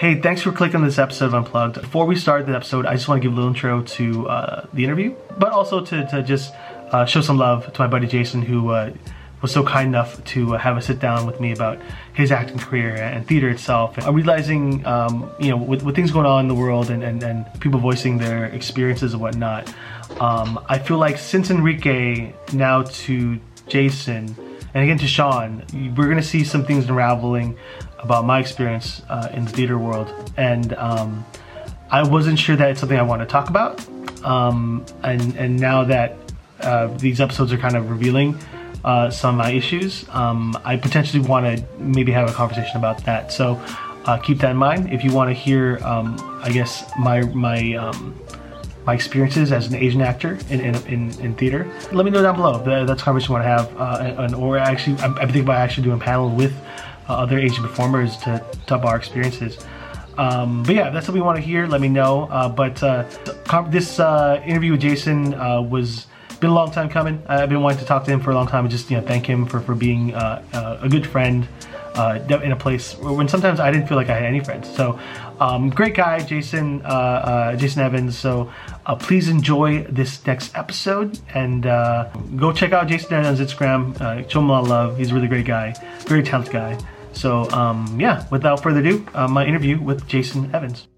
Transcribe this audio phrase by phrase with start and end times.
[0.00, 1.78] Hey, thanks for clicking on this episode of Unplugged.
[1.78, 4.66] Before we start the episode, I just want to give a little intro to uh,
[4.72, 6.54] the interview, but also to, to just
[6.90, 8.94] uh, show some love to my buddy Jason, who uh,
[9.42, 11.78] was so kind enough to have a sit down with me about
[12.14, 13.98] his acting career and theater itself.
[13.98, 17.22] I'm realizing, um, you know, with, with, things going on in the world and, and,
[17.22, 19.68] and people voicing their experiences and whatnot,
[20.18, 24.34] um, I feel like since Enrique now to Jason,
[24.72, 25.62] and again to Sean,
[25.94, 27.58] we're gonna see some things unraveling
[28.02, 31.24] about my experience uh, in the theater world, and um,
[31.90, 33.86] I wasn't sure that it's something I want to talk about.
[34.24, 36.16] Um, and and now that
[36.60, 38.38] uh, these episodes are kind of revealing
[38.84, 43.04] uh, some of my issues, um, I potentially want to maybe have a conversation about
[43.04, 43.32] that.
[43.32, 43.60] So
[44.04, 44.92] uh, keep that in mind.
[44.92, 48.18] If you want to hear, um, I guess my my um,
[48.86, 52.36] my experiences as an Asian actor in, in, in, in theater, let me know down
[52.36, 52.86] below.
[52.86, 55.58] That's a conversation I want to have, uh, and, or actually, I'm, I'm thinking about
[55.58, 59.58] actually doing a panel with uh, other Asian performers to about our experiences.
[60.18, 61.66] Um, but yeah, that's what we want to hear.
[61.66, 62.24] Let me know.
[62.24, 63.04] Uh, but uh,
[63.68, 66.06] this uh, interview with Jason uh, was
[66.40, 67.22] been a long time coming.
[67.28, 69.06] I've been wanting to talk to him for a long time and just you know
[69.06, 71.46] thank him for for being uh, uh, a good friend
[71.94, 74.74] uh, in a place when sometimes I didn't feel like I had any friends.
[74.74, 74.98] So
[75.38, 78.18] um, great guy, Jason uh, uh, Jason Evans.
[78.18, 78.50] So
[78.86, 81.62] uh, please enjoy this next episode and
[82.36, 84.30] go check out Jason Evans' Instagram.
[84.30, 84.98] show him a lot of love.
[84.98, 85.74] He's a really great guy,
[86.06, 86.78] very talented guy.
[87.12, 90.88] So um, yeah, without further ado, my interview with Jason Evans.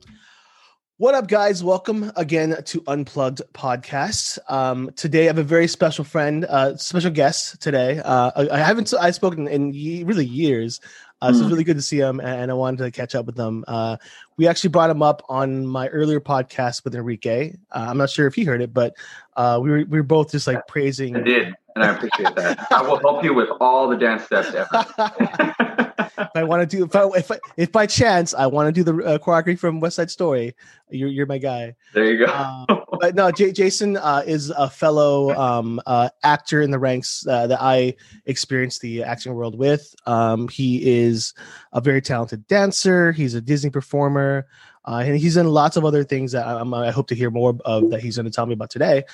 [1.02, 1.64] What up, guys?
[1.64, 4.38] Welcome again to Unplugged Podcast.
[4.48, 7.98] Um, today, I have a very special friend, uh, special guest today.
[7.98, 10.80] Uh, I, I, haven't I spoken in ye- really years,
[11.20, 11.30] uh, mm.
[11.30, 11.48] so it's hmm.
[11.48, 13.64] really good to see him, and I wanted to catch up with him.
[13.66, 13.96] Uh,
[14.36, 17.54] we actually brought him up on my earlier podcast with Enrique.
[17.72, 18.94] Uh, I'm not sure if he heard it, but
[19.36, 21.16] uh, we were we were both just like praising.
[21.16, 22.70] I did, and I appreciate that.
[22.70, 25.88] I will help you with all the dance steps ever.
[26.22, 28.72] if I want to do if I, if I, if by chance I want to
[28.72, 30.54] do the uh, choreography from West Side Story,
[30.90, 31.74] you're you're my guy.
[31.94, 32.32] There you go.
[32.32, 37.26] Uh, but no, J- Jason uh, is a fellow um, uh, actor in the ranks
[37.26, 37.94] uh, that I
[38.26, 39.94] experienced the acting world with.
[40.06, 41.34] Um, he is
[41.72, 43.12] a very talented dancer.
[43.12, 44.46] He's a Disney performer.
[44.84, 47.56] Uh, and he's in lots of other things that I, I, hope to hear more
[47.64, 49.04] of that he's going to tell me about today.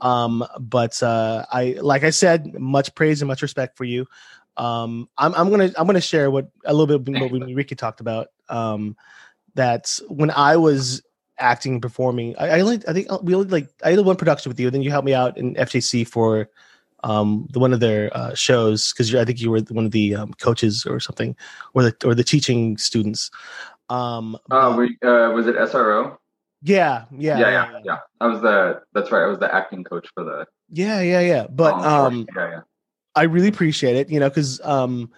[0.00, 4.06] Um, but uh, I, like I said, much praise and much respect for you.
[4.58, 8.00] Um, I'm, I'm gonna I'm gonna share what a little bit what we, Ricky talked
[8.00, 8.28] about.
[8.48, 8.96] Um,
[9.54, 11.02] that when I was
[11.38, 14.50] acting and performing, I, I only I think we only like I did one production
[14.50, 16.50] with you, and then you helped me out in FJC for
[17.04, 20.16] um the one of their uh, shows because I think you were one of the
[20.16, 21.36] um, coaches or something,
[21.74, 23.30] or the or the teaching students.
[23.90, 26.18] Um, oh, we, uh, was it SRO?
[26.62, 27.98] Yeah, yeah, yeah, yeah, yeah.
[28.20, 29.22] I was the that's right.
[29.22, 30.46] I was the acting coach for the.
[30.70, 31.46] Yeah, yeah, yeah.
[31.48, 32.60] But um, yeah, yeah.
[33.18, 35.10] I really appreciate it, you know, because um,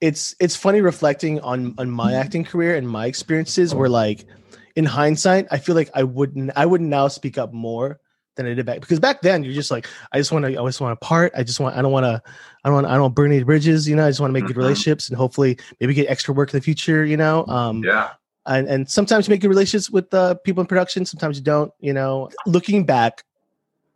[0.00, 3.74] it's it's funny reflecting on on my acting career and my experiences.
[3.74, 4.26] Where like,
[4.74, 7.98] in hindsight, I feel like I wouldn't I would now speak up more
[8.36, 10.64] than I did back because back then you're just like I just want to I
[10.66, 12.22] just want a part I just want I don't want to
[12.64, 14.32] I don't want I don't want burn any bridges you know I just want to
[14.34, 14.48] make mm-hmm.
[14.48, 18.10] good relationships and hopefully maybe get extra work in the future you know um yeah
[18.46, 21.72] and and sometimes you make good relationships with uh, people in production sometimes you don't
[21.80, 23.24] you know looking back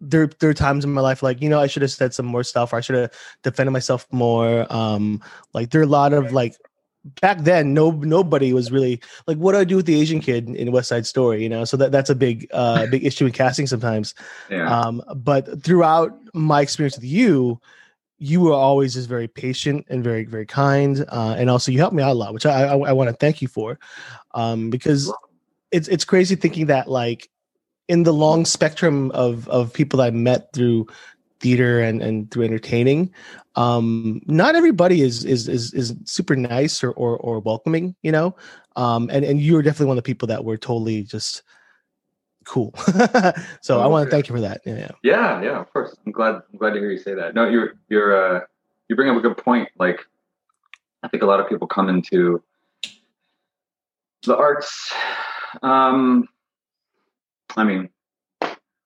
[0.00, 2.26] there there are times in my life like you know I should have said some
[2.26, 3.12] more stuff or I should have
[3.42, 4.66] defended myself more.
[4.70, 5.22] Um,
[5.52, 6.56] like there are a lot of like
[7.22, 10.48] back then no nobody was really like what do I do with the Asian kid
[10.48, 11.64] in West Side Story, you know?
[11.64, 14.14] So that that's a big uh big issue in casting sometimes.
[14.50, 14.70] Yeah.
[14.74, 17.60] Um, but throughout my experience with you,
[18.18, 21.94] you were always just very patient and very very kind, uh, and also you helped
[21.94, 23.78] me out a lot, which I I, I want to thank you for,
[24.34, 25.10] um, because
[25.70, 27.29] it's it's crazy thinking that like
[27.90, 30.86] in the long spectrum of of people that I met through
[31.40, 33.12] theater and and through entertaining
[33.56, 38.36] um not everybody is is is, is super nice or, or or welcoming you know?
[38.76, 41.42] Um and and you were definitely one of the people that were totally just
[42.44, 42.72] cool.
[43.60, 44.60] So oh, i want to thank you for that.
[44.64, 44.92] Yeah.
[45.02, 45.96] Yeah yeah of course.
[46.06, 47.34] I'm glad i'm glad to hear you say that.
[47.34, 48.40] No you're you're uh
[48.88, 49.68] you bring up a good point.
[49.80, 49.98] Like
[51.02, 52.40] i think a lot of people come into
[54.26, 54.92] the arts
[55.62, 56.28] um
[57.56, 57.88] I mean,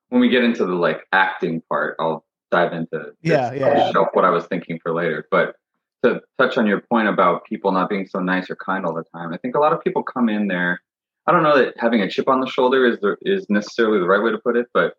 [0.08, 4.04] when we get into the like acting part, I'll dive into yeah, yeah, yeah.
[4.12, 5.26] what I was thinking for later.
[5.30, 5.56] But
[6.04, 9.04] to touch on your point about people not being so nice or kind all the
[9.14, 10.80] time, I think a lot of people come in there.
[11.26, 14.06] I don't know that having a chip on the shoulder is the, is necessarily the
[14.06, 14.94] right way to put it, but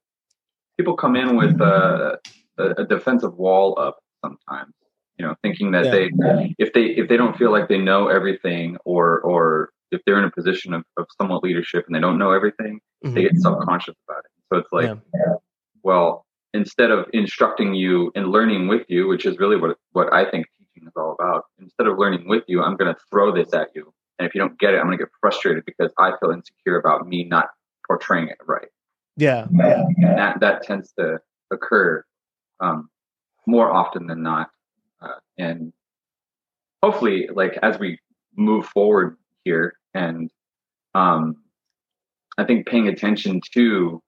[0.78, 2.20] people come in with a,
[2.58, 4.74] a defensive wall up sometimes.
[5.18, 5.92] You know, thinking that yeah.
[5.92, 10.18] they if they if they don't feel like they know everything or or if they're
[10.18, 13.14] in a position of, of somewhat leadership and they don't know everything, mm-hmm.
[13.16, 14.32] they get subconscious about it.
[14.52, 15.34] So it's like, yeah.
[15.84, 20.30] well, instead of instructing you and learning with you, which is really what what I
[20.30, 23.54] think teaching is all about, instead of learning with you, I'm going to throw this
[23.54, 26.12] at you and if you don't get it, I'm going to get frustrated because I
[26.20, 27.50] feel insecure about me not
[27.86, 28.68] portraying it right.
[29.18, 29.86] Yeah, yeah.
[29.98, 31.20] And that that tends to
[31.52, 32.04] occur
[32.60, 32.90] um,
[33.48, 34.50] more often than not,
[35.02, 35.72] uh, and
[36.84, 38.00] hopefully, like as we
[38.36, 40.30] move forward here, and
[40.94, 41.38] um,
[42.38, 44.01] I think paying attention to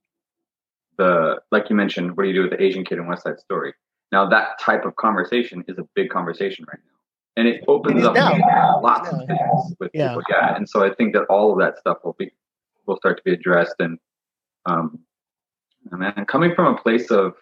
[0.97, 3.39] the like you mentioned, what do you do with the Asian kid in West Side
[3.39, 3.73] Story?
[4.11, 6.97] Now that type of conversation is a big conversation right now
[7.37, 8.15] and it opens up
[8.81, 9.19] lots yeah.
[9.19, 10.09] of things with yeah.
[10.09, 10.23] people.
[10.29, 12.31] Yeah, and so I think that all of that stuff will be
[12.87, 13.97] will start to be addressed, and
[14.65, 14.99] um,
[15.91, 17.35] and coming from a place of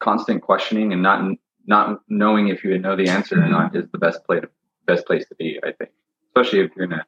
[0.00, 3.98] constant questioning and not not knowing if you know the answer or not is the
[3.98, 4.44] best place
[4.86, 5.58] best place to be.
[5.62, 5.90] I think,
[6.30, 7.04] especially if you're in a,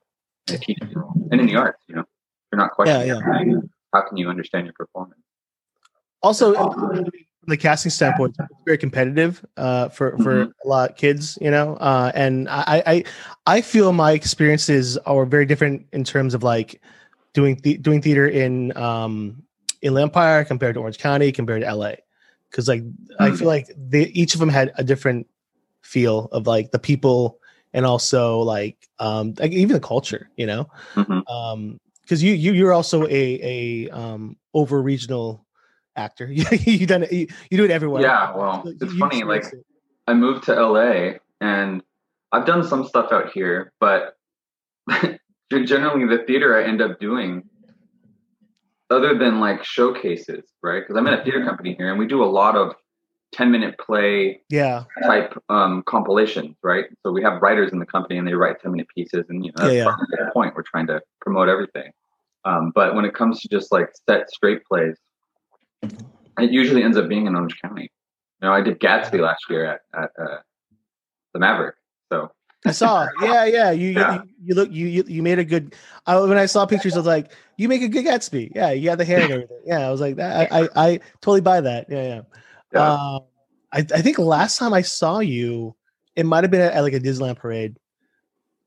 [0.48, 1.82] in a teaching role and in the arts.
[1.88, 2.04] You know,
[2.50, 3.08] you're not questioning.
[3.08, 3.60] Yeah, yeah.
[3.92, 5.20] How can you understand your performance?
[6.22, 7.04] Also, from
[7.48, 10.50] the casting standpoint, it's very competitive uh, for for mm-hmm.
[10.64, 11.74] a lot of kids, you know.
[11.76, 13.04] Uh, and I, I
[13.46, 16.80] I feel my experiences are very different in terms of like
[17.34, 19.42] doing th- doing theater in um,
[19.82, 21.94] in Empire compared to Orange County compared to LA,
[22.50, 23.22] because like mm-hmm.
[23.22, 25.26] I feel like they each of them had a different
[25.82, 27.40] feel of like the people
[27.72, 30.68] and also like um like even the culture, you know.
[30.94, 31.26] Mm-hmm.
[31.32, 35.46] Um, because you you you're also a a um over regional
[35.96, 36.26] actor.
[36.32, 37.12] you done it.
[37.12, 38.02] You, you, do it everywhere.
[38.02, 38.34] Yeah.
[38.34, 39.24] Well, it's you, funny.
[39.24, 39.64] Like it.
[40.06, 41.82] I moved to LA and
[42.32, 44.16] I've done some stuff out here, but
[45.50, 47.44] generally the theater I end up doing,
[48.90, 50.80] other than like showcases, right?
[50.80, 52.74] Because I'm in a theater company here, and we do a lot of
[53.32, 56.86] 10 minute play yeah type um, compilations, right?
[57.02, 59.52] So we have writers in the company and they write 10 minute pieces, and you
[59.56, 59.84] know that's yeah,
[60.18, 60.26] yeah.
[60.26, 60.54] the point.
[60.54, 61.92] We're trying to promote everything.
[62.44, 64.96] Um, but when it comes to just like set straight plays,
[65.82, 67.90] it usually ends up being in Orange County.
[68.40, 70.38] You know, I did Gatsby last year at, at uh,
[71.32, 71.76] the Maverick.
[72.12, 72.30] So
[72.66, 73.70] I saw, yeah, yeah.
[73.70, 74.14] You, yeah.
[74.14, 75.74] you, you look, you, you, you made a good.
[76.06, 78.52] I, when I saw pictures, I was like, you make a good Gatsby.
[78.54, 79.60] Yeah, you got the hair and everything.
[79.64, 81.86] Yeah, I was like, I, I, I totally buy that.
[81.88, 82.20] Yeah, yeah.
[82.72, 82.92] Yeah.
[82.92, 83.20] Um,
[83.72, 85.74] I, I think last time I saw you,
[86.14, 87.78] it might have been at, at like a Disneyland parade.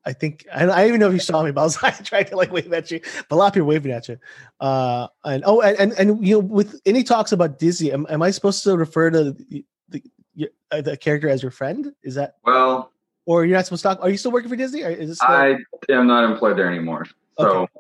[0.06, 2.04] I think I, I don't even know if you saw me, but I was like
[2.04, 3.00] trying to like wave at you.
[3.30, 4.18] But a lot of people waving at you.
[4.60, 8.22] Uh, and oh, and, and, and you know, with any talks about Disney, am, am
[8.22, 11.94] I supposed to refer to the, the, uh, the character as your friend?
[12.04, 12.92] Is that well?
[13.28, 14.00] Or you're not supposed to talk?
[14.02, 14.84] Are you still working for Disney?
[14.84, 15.30] Or is this still...
[15.30, 15.58] I
[15.90, 17.08] am not employed there anymore.
[17.40, 17.72] So, okay.
[17.74, 17.80] do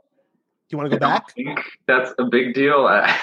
[0.71, 1.27] you want to go I back?
[1.85, 2.87] that's a big deal.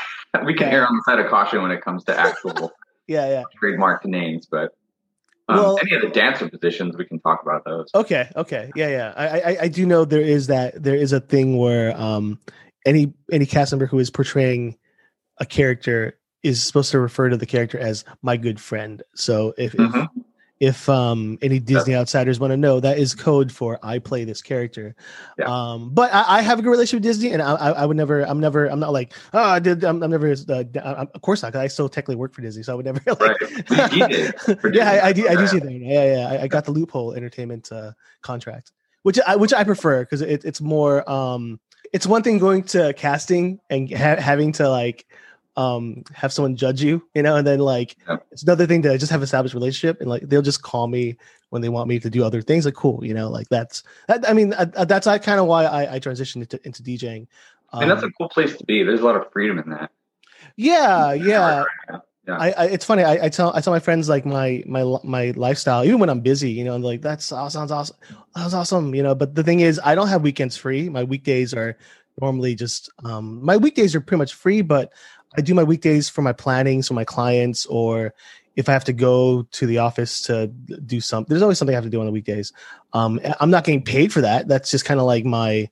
[0.46, 2.72] We can err on the side of caution when it comes to actual,
[3.12, 4.74] yeah, yeah, trademark names, but
[5.48, 7.88] um, well, any of the dancer positions, we can talk about those.
[7.94, 9.12] Okay, okay, yeah, yeah.
[9.16, 12.38] I, I, I do know there is that there is a thing where um,
[12.86, 14.76] any any cast member who is portraying
[15.38, 19.02] a character is supposed to refer to the character as my good friend.
[19.14, 20.00] So if mm-hmm.
[20.00, 20.21] if,
[20.62, 24.40] if um any Disney outsiders want to know, that is code for I play this
[24.40, 24.94] character.
[25.36, 25.46] Yeah.
[25.46, 28.22] Um, but I, I, have a good relationship with Disney, and I, I, would never,
[28.22, 31.42] I'm never, I'm not like, oh, I did, I'm, I'm never, uh, I'm, of course
[31.42, 33.00] not, because I still technically work for Disney, so I would never.
[33.06, 34.72] Like, right.
[34.72, 35.72] yeah, I, I, do, I do see that.
[35.72, 38.70] Yeah, yeah, I, I got the loophole entertainment uh, contract,
[39.02, 41.58] which I, which I prefer because it, it's more, um,
[41.92, 45.06] it's one thing going to casting and ha- having to like
[45.56, 48.16] um have someone judge you you know and then like yeah.
[48.30, 51.16] it's another thing to just have established relationship and like they'll just call me
[51.50, 54.28] when they want me to do other things like cool you know like that's that,
[54.28, 57.26] i mean uh, uh that's uh, kind of why i, I transitioned into, into djing
[57.72, 59.70] um, and that's a um, cool place to be there's a lot of freedom in
[59.70, 59.90] that
[60.56, 61.64] yeah yeah
[62.26, 62.36] yeah.
[62.38, 63.02] I, I, it's funny.
[63.02, 66.20] I, I, tell I tell my friends like my my my lifestyle, even when I'm
[66.20, 67.96] busy, you know, I'm like that sounds awesome.
[68.36, 69.12] That's awesome, you know.
[69.12, 70.88] But the thing is, I don't have weekends free.
[70.88, 71.76] My weekdays are
[72.20, 74.92] normally just um my weekdays are pretty much free, but
[75.36, 78.15] I do my weekdays for my planning, so my clients, or
[78.56, 81.31] if I have to go to the office to do something.
[81.31, 82.53] There's always something I have to do on the weekdays.
[82.93, 84.48] Um, I'm not getting paid for that.
[84.48, 85.70] That's just kind of like my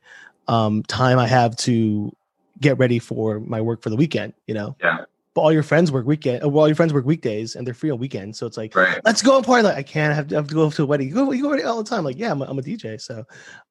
[0.48, 2.14] um, time I have to
[2.58, 4.32] get ready for my work for the weekend.
[4.46, 4.76] You know.
[4.82, 5.04] Yeah.
[5.32, 6.42] But all your friends work weekend.
[6.42, 8.38] Well, all your friends work weekdays, and they're free on weekends.
[8.38, 9.00] So it's like, right.
[9.04, 9.62] let's go and party.
[9.62, 11.08] Like I can't I have to, I have to go to a wedding.
[11.08, 12.02] You go, you go all the time.
[12.02, 13.00] Like yeah, I'm a, I'm a DJ.
[13.00, 13.24] So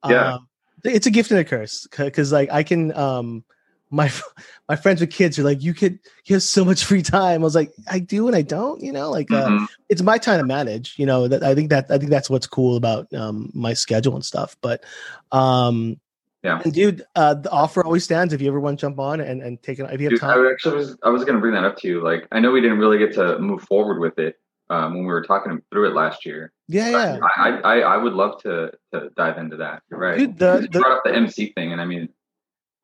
[0.07, 0.47] yeah, um,
[0.85, 3.43] it's a gift and a curse because like I can um
[3.89, 4.11] my
[4.69, 7.41] my friends with kids are like, you could you have so much free time.
[7.41, 9.65] I was like, I do and I don't, you know, like uh, mm-hmm.
[9.89, 10.95] it's my time to manage.
[10.97, 14.15] You know, that I think that I think that's what's cool about um, my schedule
[14.15, 14.55] and stuff.
[14.61, 14.83] But
[15.31, 15.99] um,
[16.43, 19.19] yeah, and dude, uh, the offer always stands if you ever want to jump on
[19.19, 19.89] and and take it.
[19.91, 21.77] If you have dude, time, I actually was I was going to bring that up
[21.79, 22.01] to you.
[22.01, 24.37] Like, I know we didn't really get to move forward with it
[24.69, 26.53] um, when we were talking through it last year.
[26.67, 27.19] Yeah, yeah.
[27.37, 29.83] I, I, I would love to to dive into that.
[29.89, 30.17] You're right.
[30.17, 32.07] Dude, the, you the, brought up the MC thing, and I mean,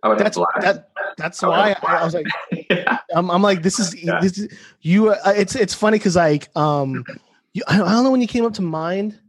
[0.05, 2.27] I would that's, that, that's why I, I, was like,
[2.69, 2.99] yeah.
[3.15, 4.19] I'm, I'm, like, this is yeah.
[4.21, 5.09] this is you.
[5.09, 7.03] Uh, it's it's funny because like um,
[7.53, 9.19] you, I, don't know when you came up to mind.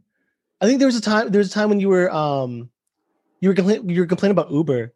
[0.61, 2.69] I think there was a time there was a time when you were um,
[3.39, 4.93] you were compla- you were complaining about Uber,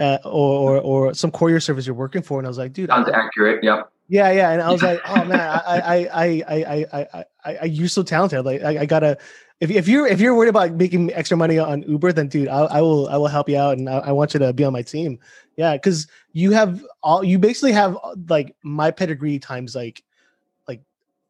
[0.00, 2.90] uh, or, or or some courier service you're working for, and I was like, dude,
[2.90, 3.62] Sounds I- accurate.
[3.62, 3.88] Yep.
[4.08, 7.56] yeah, yeah, and I was like, oh man, I I I I I I, I,
[7.58, 8.44] I you're so talented.
[8.44, 9.16] Like I, I gotta.
[9.60, 12.60] If, if you're if you're worried about making extra money on Uber, then dude, I,
[12.60, 14.72] I will I will help you out, and I, I want you to be on
[14.72, 15.18] my team.
[15.56, 17.98] Yeah, because you have all you basically have
[18.28, 20.02] like my pedigree times like
[20.66, 20.80] like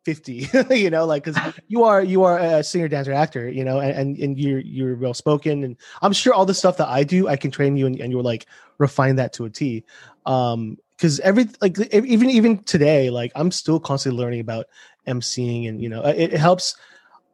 [0.05, 0.49] fifty.
[0.71, 3.51] you know, like because you are you are a singer, dancer, actor.
[3.51, 6.77] You know, and and, and you're you're well spoken, and I'm sure all the stuff
[6.77, 8.47] that I do, I can train you, and, and you'll like
[8.79, 9.85] refine that to a T.
[10.25, 14.67] Um, because every like even even today, like I'm still constantly learning about
[15.09, 16.77] emceeing, and you know, it, it helps.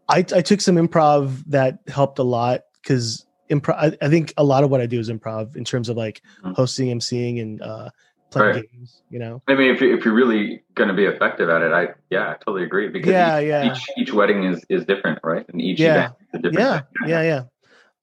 [0.09, 3.75] I I took some improv that helped a lot because improv.
[3.79, 6.23] I, I think a lot of what I do is improv in terms of like
[6.45, 6.55] Mhm.
[6.55, 7.91] hosting, emceeing, and uh,
[8.31, 8.65] playing Right.
[8.73, 9.03] games.
[9.11, 9.43] You know.
[9.49, 12.31] I mean, if, you- if you're really going to be effective at it, I yeah,
[12.31, 12.89] I totally agree.
[12.89, 13.73] Because Yeah, each, yeah.
[13.73, 15.45] each each wedding is is different, right?
[15.49, 15.91] And each Yeah.
[15.93, 16.59] event is a different.
[16.59, 17.09] yeah thing.
[17.11, 17.43] yeah yeah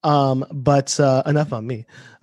[0.02, 1.86] um but uh enough on me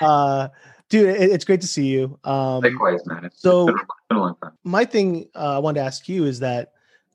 [0.00, 0.48] uh
[0.88, 3.24] dude it, it's great to see you um Likewise, man.
[3.26, 3.76] It's, so- been,
[4.18, 4.32] a
[4.64, 6.72] my thing uh, i wanted to ask you is that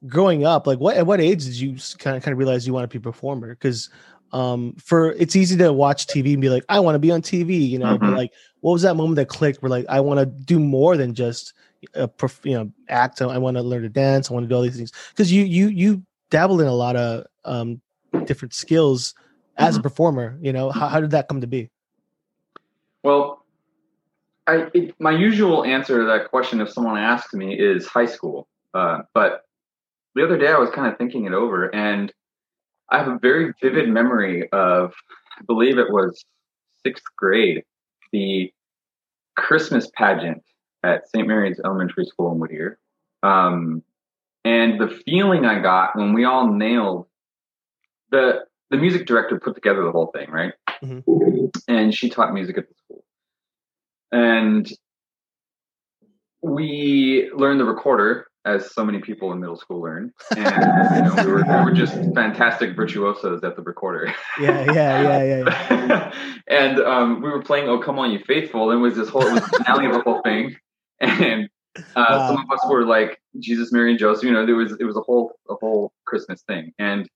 [0.07, 2.73] growing up like what at what age did you kind of kind of realize you
[2.73, 3.89] want to be a performer because
[4.31, 7.21] um for it's easy to watch tv and be like i want to be on
[7.21, 8.15] tv you know but Mhm.
[8.15, 8.31] like
[8.61, 11.53] what was that moment that clicked where like i want to do more than just
[11.93, 14.55] a perf- you know act i want to learn to dance i want to do
[14.55, 17.79] all these things because you you you dabbled in a lot of um
[18.25, 19.13] different skills
[19.57, 19.83] as a Mhm.
[19.83, 21.69] performer you know how, how did that come to be
[23.03, 23.45] Well,
[24.47, 28.47] I it, my usual answer to that question, if someone asks me, is high school.
[28.73, 29.44] Uh, but
[30.15, 32.11] the other day, I was kind of thinking it over, and
[32.89, 34.93] I have a very vivid memory of,
[35.37, 36.23] I believe it was
[36.85, 37.63] sixth grade,
[38.11, 38.51] the
[39.35, 40.43] Christmas pageant
[40.83, 41.27] at St.
[41.27, 42.79] Mary's Elementary School in Whittier.
[43.23, 43.83] Um,
[44.45, 47.07] and the feeling I got when we all nailed
[48.11, 50.53] the the music director put together the whole thing, right?
[50.81, 51.55] Mhm.
[51.67, 53.03] And she taught music at the school.
[54.11, 54.67] And
[56.41, 60.11] we learned the recorder, as so many people in middle school learn.
[60.35, 64.13] And you know, we were we were just fantastic virtuosos at the recorder.
[64.39, 66.13] yeah yeah yeah yeah, yeah.
[66.47, 69.27] and um, we were playing "Oh Come All Ye Faithful," and it was this whole
[69.27, 70.55] it was the finale of the whole thing.
[71.01, 72.27] And uh, Wow.
[72.27, 74.23] some of us were like Jesus, Mary, and Joseph.
[74.23, 77.07] You know, there was it was a whole a whole Christmas thing, and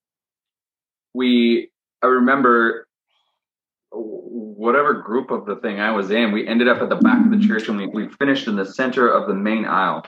[1.13, 1.69] we
[2.01, 2.87] I remember
[3.91, 7.31] whatever group of the thing I was in, we ended up at the back of
[7.31, 10.05] the church and we, we finished in the center of the main aisle.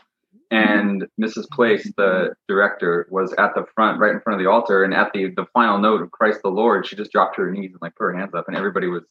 [0.52, 1.50] And Mrs.
[1.50, 4.84] Place, the director, was at the front, right in front of the altar.
[4.84, 7.52] And at the, the final note of Christ the Lord, she just dropped to her
[7.52, 9.04] knees and like put her hands up, and everybody was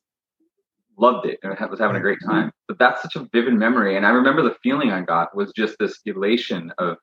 [0.99, 2.52] loved it and was having a great time.
[2.68, 3.97] But that's such a vivid memory.
[3.97, 6.99] And I remember the feeling I got was just this elation of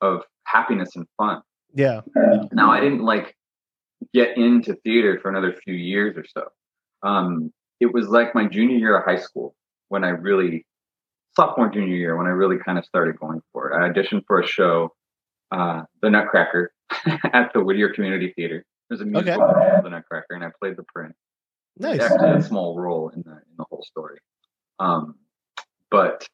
[0.00, 1.40] of happiness and fun.
[2.16, 2.46] yeah.
[2.52, 3.36] Now I didn't like
[4.12, 6.48] get into theater for another few years or so.
[7.08, 9.54] Um, it was like my junior year of high school
[9.88, 10.66] when I really
[11.36, 13.76] sophomore junior year when I really kind of started going for it.
[13.76, 14.94] I auditioned for a show,
[15.50, 16.72] uh, The Nutcracker,
[17.32, 18.64] at the Whittier Community Theater.
[18.88, 21.14] There's a musical called The Nutcracker, and I played the prince.
[21.76, 22.00] Nice.
[22.00, 24.18] Actually, a small role in the in the whole story.
[24.78, 25.16] Um,
[25.90, 26.26] but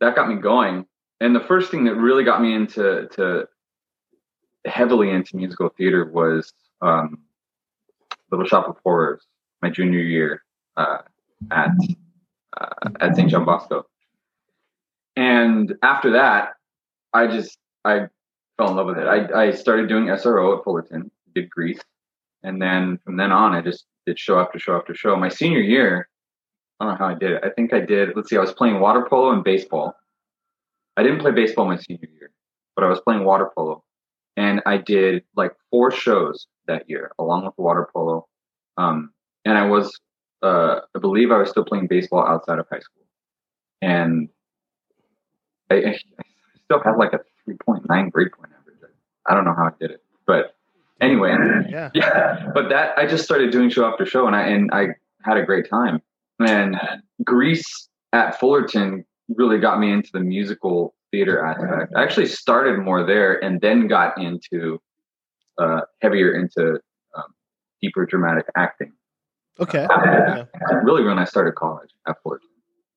[0.00, 0.86] that got me going.
[1.20, 3.48] And the first thing that really got me into to
[4.64, 7.18] heavily into musical theater was um,
[8.30, 9.24] Little Shop of Horrors,
[9.60, 10.42] my junior year
[10.76, 10.98] uh,
[11.50, 11.70] at
[12.58, 13.30] uh, at St.
[13.30, 13.86] John Bosco.
[15.16, 16.54] And after that,
[17.12, 18.06] I just I
[18.56, 19.06] fell in love with it.
[19.06, 21.80] I, I started doing SRO at Fullerton, did Grease,
[22.42, 25.16] and then from then on, I just did show after show after show.
[25.16, 26.08] My senior year,
[26.80, 27.44] I don't know how I did it.
[27.44, 28.10] I think I did.
[28.16, 29.94] Let's see, I was playing water polo and baseball.
[30.96, 32.30] I didn't play baseball my senior year,
[32.74, 33.82] but I was playing water polo,
[34.36, 38.26] and I did like four shows that year along with water polo.
[38.76, 39.12] Um,
[39.44, 39.98] and I was,
[40.42, 43.04] uh, I believe, I was still playing baseball outside of high school,
[43.80, 44.28] and
[45.70, 45.98] I, I
[46.64, 48.92] still had like a 3.9 grade point average.
[49.28, 50.56] I don't know how I did it, but
[51.00, 51.36] anyway,
[51.68, 51.90] Yeah.
[51.94, 52.50] yeah.
[52.54, 54.88] But that I just started doing show after show, and I and I
[55.22, 56.00] had a great time.
[56.40, 56.76] And
[57.24, 61.92] Grease at Fullerton really got me into the musical theater aspect.
[61.96, 64.80] I actually started more there, and then got into
[65.58, 66.80] uh, heavier into
[67.16, 67.34] um,
[67.80, 68.92] deeper dramatic acting.
[69.60, 69.84] Okay.
[69.84, 70.44] Uh, Yeah.
[70.82, 72.48] Really, when I started college at Fullerton.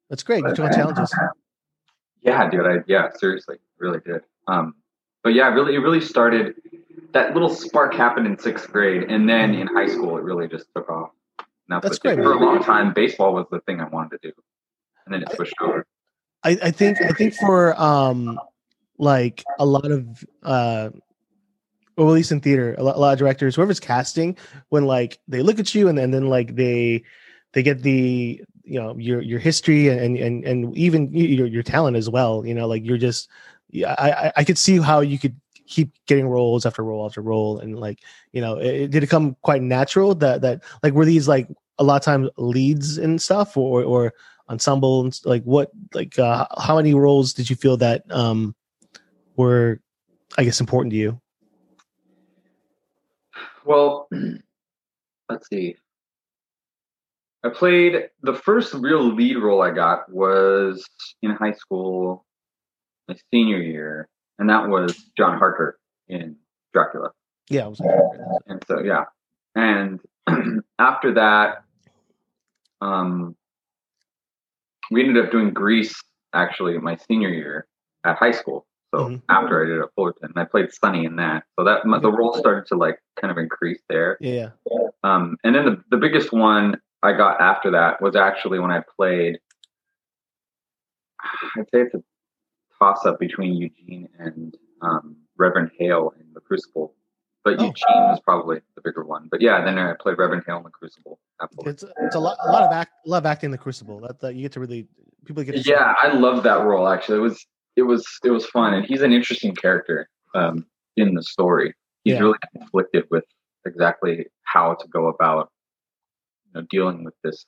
[0.09, 0.43] That's great.
[0.43, 1.13] You took on challenges.
[2.21, 2.65] Yeah, dude.
[2.65, 4.21] I yeah, seriously, really did.
[4.47, 4.75] Um,
[5.23, 6.55] but yeah, really, it really started.
[7.13, 10.65] That little spark happened in sixth grade, and then in high school, it really just
[10.75, 11.11] took off.
[11.39, 12.23] And That's what it did.
[12.23, 14.33] great, For a long time, baseball was the thing I wanted to do,
[15.05, 15.85] and then it switched over.
[16.43, 18.39] I, I think I think for um
[18.97, 20.89] like a lot of uh
[21.97, 24.37] or at least in theater, a lot, a lot of directors, whoever's casting,
[24.69, 27.03] when like they look at you and, and then like they
[27.53, 31.97] they get the you know your your history and and and even your your talent
[31.97, 32.45] as well.
[32.45, 33.29] You know, like you're just
[33.83, 35.35] I I, could see how you could
[35.67, 37.99] keep getting roles after role after role and like
[38.31, 41.47] you know it did it come quite natural that that like were these like
[41.79, 44.13] a lot of times leads and stuff or or
[44.47, 48.55] ensemble and like what like uh how many roles did you feel that um
[49.35, 49.81] were
[50.37, 51.19] i guess important to you
[53.65, 54.07] Well,
[55.29, 55.75] let's see.
[57.43, 60.87] I played the first real lead role I got was
[61.21, 62.25] in high school,
[63.07, 64.07] my senior year,
[64.39, 66.35] and that was John Harker in
[66.73, 67.11] Dracula.
[67.49, 67.79] yeah I was
[68.47, 69.03] And so, yeah.
[69.55, 69.99] And
[70.79, 71.63] after that,
[72.81, 73.35] um,
[74.91, 75.95] we ended up doing Grease
[76.33, 77.67] actually my senior year
[78.03, 78.65] at high school.
[78.95, 79.21] So Mhm.
[79.29, 81.43] after I did at Fullerton, and I played Sonny in that.
[81.57, 84.17] So that the role started to like kind of increase there.
[84.21, 84.51] yeah
[85.03, 88.81] Um, and then the, the biggest one I got after that was actually when I
[88.95, 89.39] played.
[91.57, 92.03] I'd say it's a
[92.79, 96.95] toss up between Eugene and um, Reverend Hale in The Crucible,
[97.43, 97.63] but Oh.
[97.65, 97.73] Eugene
[98.09, 99.27] was probably the bigger one.
[99.29, 101.19] But yeah, then I played Reverend Hale in The Crucible.
[101.41, 101.71] Absolutely.
[101.73, 104.19] it's it's a lot a lot of act a of acting in the crucible that,
[104.21, 104.87] that you get to really
[105.25, 105.65] people get.
[105.65, 106.87] Yeah, I love that role.
[106.87, 110.65] Actually, it was it was it was fun, and he's an interesting character um,
[110.97, 111.73] in the story.
[112.03, 112.21] He's Yeah.
[112.21, 113.25] really conflicted with
[113.65, 115.51] exactly how to go about
[116.45, 117.45] you know, dealing with this,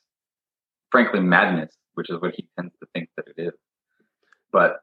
[0.92, 3.54] frankly, madness, which is what he tends to think that it is.
[4.52, 4.82] But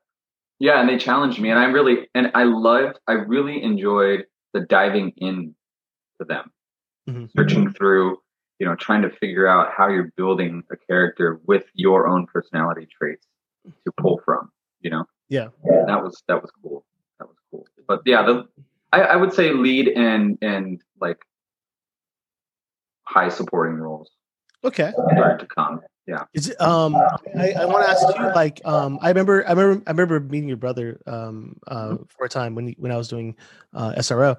[0.58, 2.98] yeah, and they challenged me, and I really and I loved.
[3.08, 5.54] I really enjoyed the diving in
[6.18, 6.50] to them,
[7.08, 7.30] Mhm.
[7.36, 8.18] searching through.
[8.60, 12.86] You know, trying to figure out how you're building a character with your own personality
[12.86, 13.26] traits
[13.84, 14.52] to pull from.
[14.80, 15.48] You know, yeah
[15.86, 16.84] that was that was cool.
[17.18, 17.66] That was cool.
[17.86, 18.44] But yeah, the
[18.92, 21.18] I, I would say lead and and like
[23.02, 24.10] high supporting roles
[24.64, 25.80] okay started to come.
[26.06, 26.24] Yeah.
[26.34, 29.82] Is it, um I, I want to ask you like um I remember I remember
[29.86, 33.08] I remember meeting your brother um uh for a time when he, when I was
[33.08, 33.36] doing
[33.72, 34.36] uh SRO.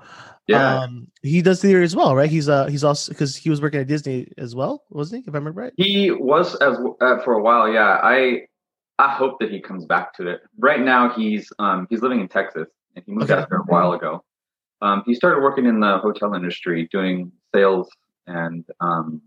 [0.47, 0.81] Yeah.
[0.81, 2.29] Um he does theater as well, right?
[2.29, 5.27] He's uh he's also because he was working at Disney as well, wasn't he?
[5.27, 5.73] If I remember right.
[5.77, 7.71] He was as uh, for a while.
[7.71, 7.99] Yeah.
[8.03, 8.45] I
[8.97, 10.41] I hope that he comes back to it.
[10.57, 13.41] Right now he's um he's living in Texas and he moved Okay.
[13.41, 14.23] out there a while ago.
[14.81, 17.89] Um, he started working in the hotel industry doing sales
[18.27, 19.21] and um,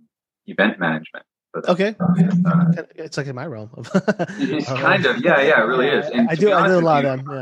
[0.47, 1.25] event management.
[1.53, 1.71] For them.
[1.73, 1.97] Okay.
[2.01, 3.71] Uh, It's like in my realm.
[3.75, 3.87] Of
[4.39, 6.11] He's kind of yeah, yeah, it really Yeah, is.
[6.11, 7.35] And I do be I do a lot you, of them.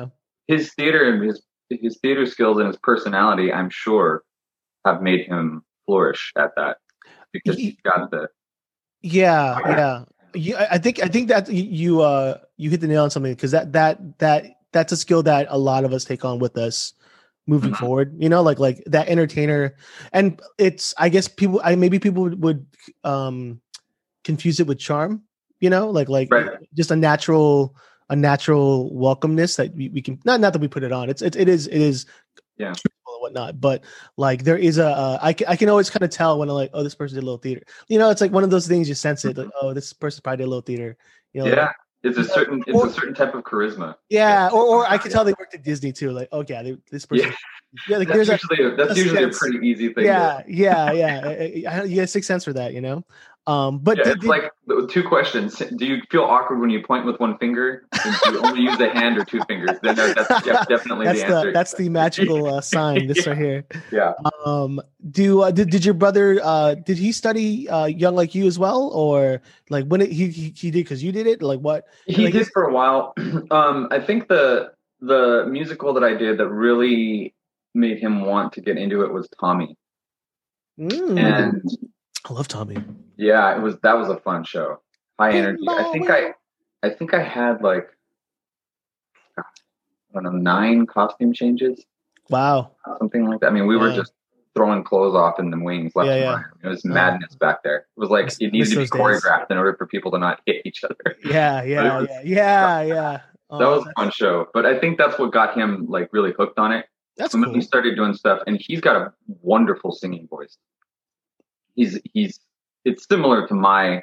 [0.48, 0.54] Yeah.
[0.56, 4.22] His theater and his his theater skills and his personality, I'm sure,
[4.84, 6.78] have made him flourish at that
[7.32, 8.28] because he's got the
[9.02, 10.04] Yeah, yeah.
[10.36, 13.50] You, I think I think that you uh you hit the nail on something because
[13.52, 16.92] that that that that's a skill that a lot of us take on with us
[17.46, 17.78] moving Mhm.
[17.78, 18.14] forward.
[18.18, 19.74] You know, like like that entertainer,
[20.12, 22.66] and it's I guess people I maybe people would, would
[23.04, 23.60] um
[24.24, 25.22] confuse it with charm.
[25.60, 26.50] You know, like like Right.
[26.74, 27.74] just a natural
[28.10, 31.08] a natural welcomeness that we, we can not not that we put it on.
[31.08, 32.06] It's it, it is it is
[32.58, 32.74] Yeah.
[33.26, 33.84] Whatnot, but
[34.16, 36.54] like there is a uh, I can I can always kind of tell when I'm
[36.54, 37.62] like oh this person did a little theater.
[37.88, 40.20] You know, it's like one of those things you sense it like oh this person
[40.22, 40.96] probably did a little theater.
[41.32, 41.72] You know, like- yeah.
[42.02, 43.96] It's a certain it's or- a certain type of charisma.
[44.10, 46.12] yeah, or, or I could tell they worked at Disney too.
[46.12, 47.32] Like, oh yeah, they, this person.
[47.88, 50.04] Yeah, like That's there's usually a, that's a usually a pretty easy thing.
[50.04, 51.20] yeah, yeah, yeah.
[51.24, 53.04] I- I- I- You get a sixth sense for that, you know.
[53.48, 54.50] Um, but yeah, did- it's did- like
[54.90, 55.58] two questions.
[55.76, 57.86] Do you feel awkward when you point with one finger?
[58.02, 59.78] Do you only use a hand or two fingers?
[59.82, 60.26] Then that's
[60.66, 61.52] definitely that's the the answer.
[61.52, 63.06] that's the magical uh, sign.
[63.06, 63.64] This right here.
[63.92, 64.14] yeah.
[64.44, 64.80] Um,
[65.10, 68.58] do uh, did did your brother uh did he study uh young like you as
[68.58, 71.40] well, or like when it, he he he did because you did it?
[71.42, 71.84] Like what?
[72.06, 73.14] he Like- did for a while
[73.52, 77.34] um i think the the musical that i did that really
[77.74, 79.76] made him want to get into it was tommy
[80.80, 81.62] Mm, and
[82.28, 82.76] I love Tommy.
[83.16, 84.80] yeah it was that was a fun show
[85.18, 86.32] high energy i think i
[86.82, 87.86] i think i had like
[89.36, 89.42] i
[90.14, 91.84] don't know nine costume changes
[92.28, 92.72] Wow.
[92.98, 94.12] something like that i mean we were just
[94.56, 96.34] throwing clothes off in the wings left Yeah, and yeah.
[96.34, 96.88] right it was Oh.
[96.88, 99.22] madness back there it was like it needed to be miss those days.
[99.22, 102.80] choreographed in order for people to not hit each other Yeah, yeah, was- yeah, yeah,
[102.82, 103.12] yeah.
[103.12, 106.32] that Oh, was a fun show but i think that's what got him like really
[106.32, 106.86] hooked on it
[107.16, 107.54] that's when cool.
[107.54, 109.12] he started doing stuff and he's got a
[109.42, 110.58] wonderful singing voice
[111.76, 112.40] he's he's
[112.84, 114.02] it's similar to my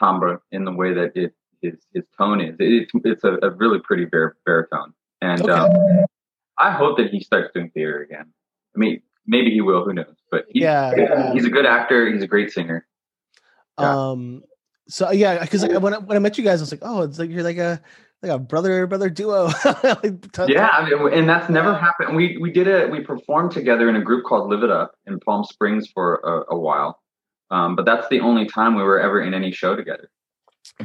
[0.00, 3.78] timbre in the way that it his his tone is it, it's a, a really
[3.78, 5.52] pretty bar- baritone and Okay.
[5.52, 6.06] um,
[6.58, 8.26] i hope that he starts doing theater again
[8.74, 11.32] i mean maybe he will who knows but he's, Yeah, yeah.
[11.32, 12.86] he's a good actor he's a great singer
[13.78, 13.96] Yeah.
[14.10, 14.42] Um.
[14.88, 17.02] So yeah, because like, when I, when I met you guys, I was like, oh,
[17.02, 17.80] it's like you're like a
[18.22, 19.46] like a brother brother duo.
[19.84, 22.14] like, t- Yeah, I mean, and that's never happened.
[22.16, 25.18] We we did a we performed together in a group called Live It Up in
[25.20, 27.00] Palm Springs for a, a while,
[27.52, 30.10] um, but that's the only time we were ever in any show together.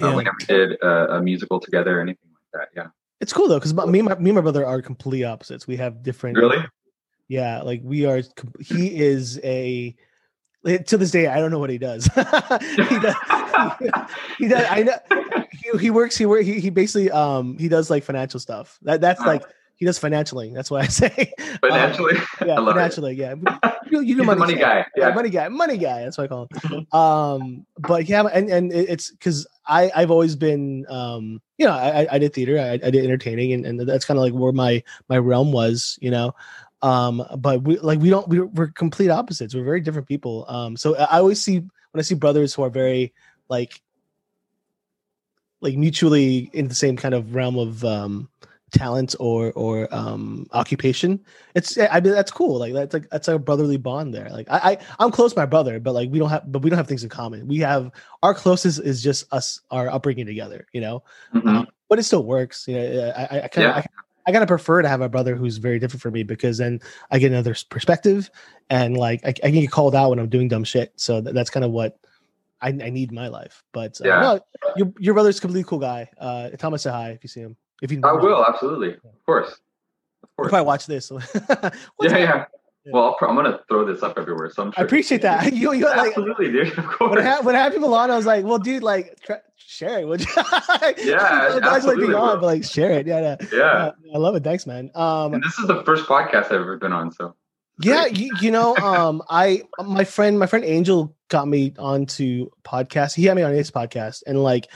[0.02, 2.70] Uh, we never did a, a musical together or anything like that.
[2.76, 2.90] Yeah,
[3.22, 5.66] It's cool though, because me, and my, me and my brother are complete opposites.
[5.66, 6.38] We have different.
[6.38, 6.64] really?
[7.30, 8.22] Yeah, like we are.
[8.60, 9.96] He is a.
[10.66, 12.06] To this day, I don't know what he does.
[12.16, 13.16] he does.
[14.38, 14.66] He does.
[14.70, 15.46] I know.
[15.52, 16.18] He, he works.
[16.18, 16.44] He work.
[16.44, 18.78] He, he basically um he does like financial stuff.
[18.82, 19.44] That that's like
[19.78, 20.52] he does financially.
[20.54, 21.34] That's what I say.
[21.62, 22.72] Financially, Yeah, I love it.
[22.74, 23.14] financially.
[23.16, 23.36] Yeah,
[23.92, 24.86] you, you do money, money guy.
[24.96, 26.04] Yeah, Yeah, money guy, money guy.
[26.04, 26.88] That's what I call him.
[26.92, 32.08] um, but yeah, and and it's because I I've always been um you know I
[32.12, 34.84] I- did theater, I, I did entertaining, and, and that's kind of like where my
[35.10, 36.34] my realm was, you know.
[36.82, 39.54] Um, but we like we don't we're, we're complete opposites.
[39.56, 40.46] We're very different people.
[40.48, 43.14] Um, so I I always see when I see brothers who are very
[43.50, 43.82] like
[45.62, 48.30] like mutually in the same kind of realm of um
[48.72, 51.24] talent or or um occupation
[51.56, 54.72] it's i mean that's cool like that's like that's a brotherly bond there like i,
[54.72, 56.88] I i'm close to my brother but like we don't have but we don't have
[56.88, 57.92] things in common we have
[58.24, 61.04] our closest is just us our upbringing together you know
[61.34, 61.48] Mhm.
[61.60, 63.76] um, but it still works you know i i, kind of.
[64.26, 66.82] I, kind of prefer to have a brother who's very different from me because then
[67.12, 68.30] I get another perspective,
[68.70, 70.92] and like I, I can get called out when I'm doing dumb shit.
[70.98, 71.98] So th- that's kind of what
[72.60, 73.64] I, I need in my life.
[73.72, 74.20] But uh, Yeah.
[74.20, 74.40] no,
[74.76, 76.10] your your brother's a completely cool guy.
[76.20, 77.56] Uh, I say hi if you see him.
[77.82, 79.52] If you I will absolutely, of course,
[80.24, 80.48] of course.
[80.48, 81.12] if I watch this.
[82.02, 82.46] Yeah, yeah.
[82.90, 84.50] Well, I'll, I'm gonna throw this up everywhere.
[84.50, 84.86] So I'm I sure.
[84.86, 85.52] appreciate that.
[85.54, 86.78] You, you like Absolutely, dude.
[86.78, 87.10] Of course.
[87.10, 89.42] when I had when I had people on, I was like, well, dude, like tra-
[89.58, 90.08] share it.
[90.08, 90.28] Would you?
[91.04, 92.40] Yeah, guys like being on, bro.
[92.40, 93.06] but like share it.
[93.06, 93.36] Yeah, yeah.
[93.52, 93.92] yeah.
[94.06, 94.44] Yeah, I love it.
[94.46, 94.90] Thanks, man.
[94.96, 97.12] Um, And this is the first podcast I've ever been on.
[97.12, 97.36] So
[97.82, 103.16] Yeah, you, you know, um, I my friend, my friend Angel got me onto podcast.
[103.16, 104.68] He had me on his podcast, and like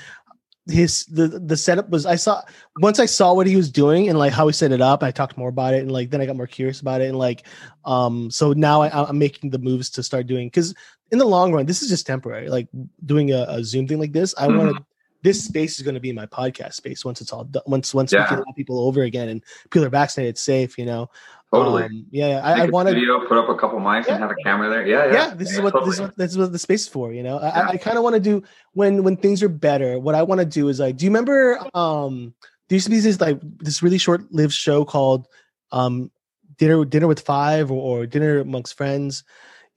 [0.67, 2.41] his the the setup was I saw
[2.78, 5.02] once I saw what he was doing and like how he set it up.
[5.04, 7.17] I talked more about it, and like then I got more curious about it, and
[7.17, 7.47] like
[7.86, 10.74] um, so now I, I'm making the moves to start doing because
[11.12, 12.50] in the long run, this is just temporary.
[12.50, 12.67] Like
[13.06, 14.86] doing a, a Zoom thing like this, I want to.
[15.24, 17.62] This space is going to be my podcast space once it's all done.
[17.67, 18.26] Once once we Yeah.
[18.26, 20.80] can have people over again and people are vaccinated, safe.
[20.80, 21.12] You know,
[21.54, 21.84] totally.
[21.84, 22.42] Um, yeah, yeah.
[22.44, 24.14] I, Make I a want to Video, put up a couple mics Yeah.
[24.16, 24.86] and have a camera there.
[24.88, 25.14] Yeah, yeah.
[25.14, 27.12] yeah, this is what this is what this is what the space is for.
[27.14, 27.62] You know, I, Yeah.
[27.62, 30.00] I, I kind of want to do when when things are better.
[30.00, 31.60] What I want to do is like, do you remember?
[31.74, 32.34] Um,
[32.70, 35.28] there used to be this like this really short lived show called
[35.72, 36.10] um,
[36.58, 39.24] dinner dinner with five or, or dinner amongst friends.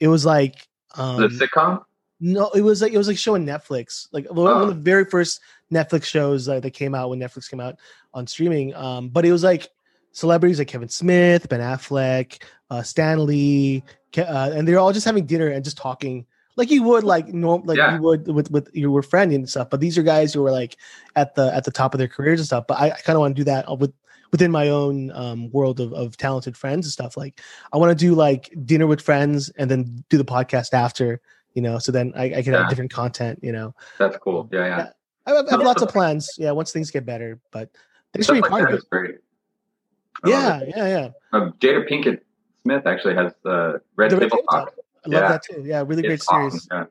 [0.01, 1.83] It was like um, the sitcom.
[2.21, 4.63] no, it was like it was like a show on Netflix, like one Oh.
[4.63, 5.41] of the very first
[5.73, 7.79] Netflix shows uh, that came out when Netflix came out
[8.13, 8.75] on streaming.
[8.75, 9.69] Um, but it was like
[10.15, 13.83] celebrities like Kevin Smith, Ben Affleck, uh, Stan Lee,
[14.17, 16.25] uh, and they're all just having dinner and just talking
[16.57, 17.97] like you would like norm like Yeah.
[17.97, 19.69] you would with with your friend and stuff.
[19.71, 20.77] But these are guys who are like
[21.17, 22.65] at the at the top of their careers and stuff.
[22.67, 23.93] But I, I kind of want to do that with
[24.33, 27.17] within my own um, world of, of talented friends and stuff.
[27.17, 27.41] Like
[27.73, 31.21] I want to do like dinner with friends and then do the podcast after
[31.55, 32.63] you know so then i, I can Yeah.
[32.63, 34.49] have different content you know That's cool.
[34.53, 34.89] Yeah, yeah.
[35.25, 37.71] i have, I have lots of plans yeah once things get better but
[38.13, 39.19] thanks for Stuff being like part of it great.
[40.25, 42.21] I yeah yeah yeah Uh, Jada Pinkett
[42.63, 44.73] Smith actually has uh, Red The Red Table Talk.
[45.05, 46.85] I love that too yeah really great It's awesome, series yeah.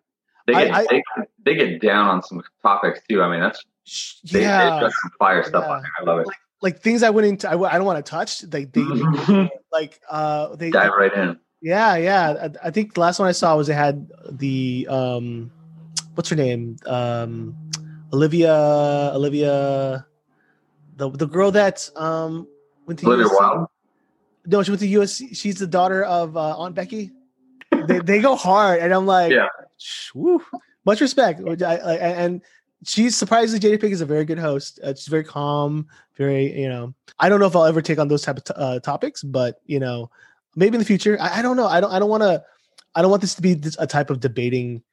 [0.46, 1.02] They get I- they,
[1.46, 3.22] they get down on some topics too.
[3.24, 3.64] I mean, that's
[4.32, 5.74] they, they yeah just some fire stuff Yeah.
[5.76, 5.92] on there.
[6.00, 6.28] I love it.
[6.62, 9.50] like things i wouldn't I don't want to touch like they Mhm.
[9.72, 11.40] like uh they Dive right in.
[11.62, 15.52] yeah yeah I, I think the last one i saw was they had the um
[16.16, 17.56] what's her name um
[18.16, 18.56] olivia
[19.14, 20.06] olivia
[20.96, 22.48] the the girl that um
[22.86, 23.40] went to Olivia USC.
[23.40, 23.68] Wilde.
[24.46, 25.36] No, she went to USC.
[25.38, 27.12] She's the daughter of uh, Aunt Becky.
[27.88, 29.48] They, they go hard, and I'm like, Yeah.
[29.78, 30.42] "Shh, woo.
[30.86, 31.42] much respect.
[31.62, 32.42] I, I, and
[32.86, 34.80] she's surprisingly Jada Pinkett is a very good host.
[34.84, 36.94] Uh, she's very calm, very you know.
[37.20, 39.62] I don't know if I'll ever take on those type of t- uh, topics, but
[39.66, 40.10] you know,
[40.56, 41.18] maybe in the future.
[41.20, 41.68] I, I don't know.
[41.68, 41.92] I don't.
[41.92, 42.44] I don't want to.
[42.96, 44.84] I don't want this to be this, a type of debating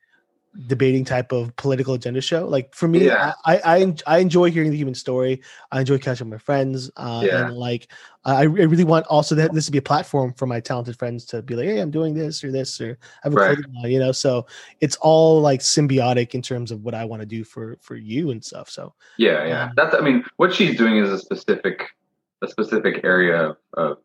[0.67, 3.35] debating type of political agenda show like for me Yeah.
[3.47, 7.47] I, I I enjoy hearing the human story i enjoy catching my friends uh Yeah.
[7.47, 7.87] and like
[8.25, 11.25] I, I really want also that this to be a platform for my talented friends
[11.27, 13.59] to be like, hey, I'm doing this or this or I have a Right.
[13.85, 14.13] you know.
[14.13, 14.47] So
[14.81, 18.31] it's all like symbiotic in terms of what I want to do for for you
[18.31, 18.69] and stuff.
[18.69, 19.65] So Yeah, yeah.
[19.65, 21.89] Um, That's I mean, what she's doing is a specific
[22.43, 23.99] a specific area of, of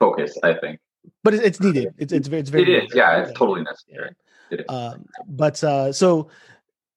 [0.00, 0.80] focus, I think.
[1.22, 1.94] but it's needed.
[1.96, 4.10] It's it's very it's very It is, yeah, it's totally necessary.
[4.10, 4.16] Is.
[4.68, 6.28] Um, but uh, so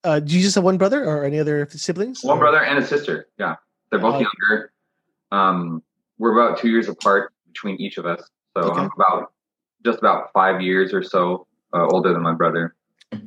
[0.04, 2.24] uh, do you just have one brother or any other siblings?
[2.24, 3.28] One Or- brother and a sister.
[3.40, 3.56] Yeah.
[3.90, 4.20] They're both Oh.
[4.50, 4.72] younger.
[5.32, 5.84] Um,
[6.18, 8.22] we're about two years apart between each of us.
[8.58, 8.82] So Okay.
[8.82, 9.32] I'm about
[9.86, 12.76] just about five years or so uh, older than my brother.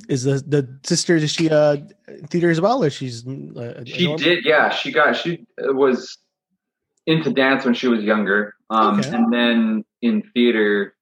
[0.09, 4.15] is the the sister is she uh in theater as well or she's uh, She
[4.17, 4.69] did, yeah.
[4.69, 6.17] She got she was
[7.07, 9.09] into dance when she was younger, um, Okay.
[9.09, 10.93] and then in theater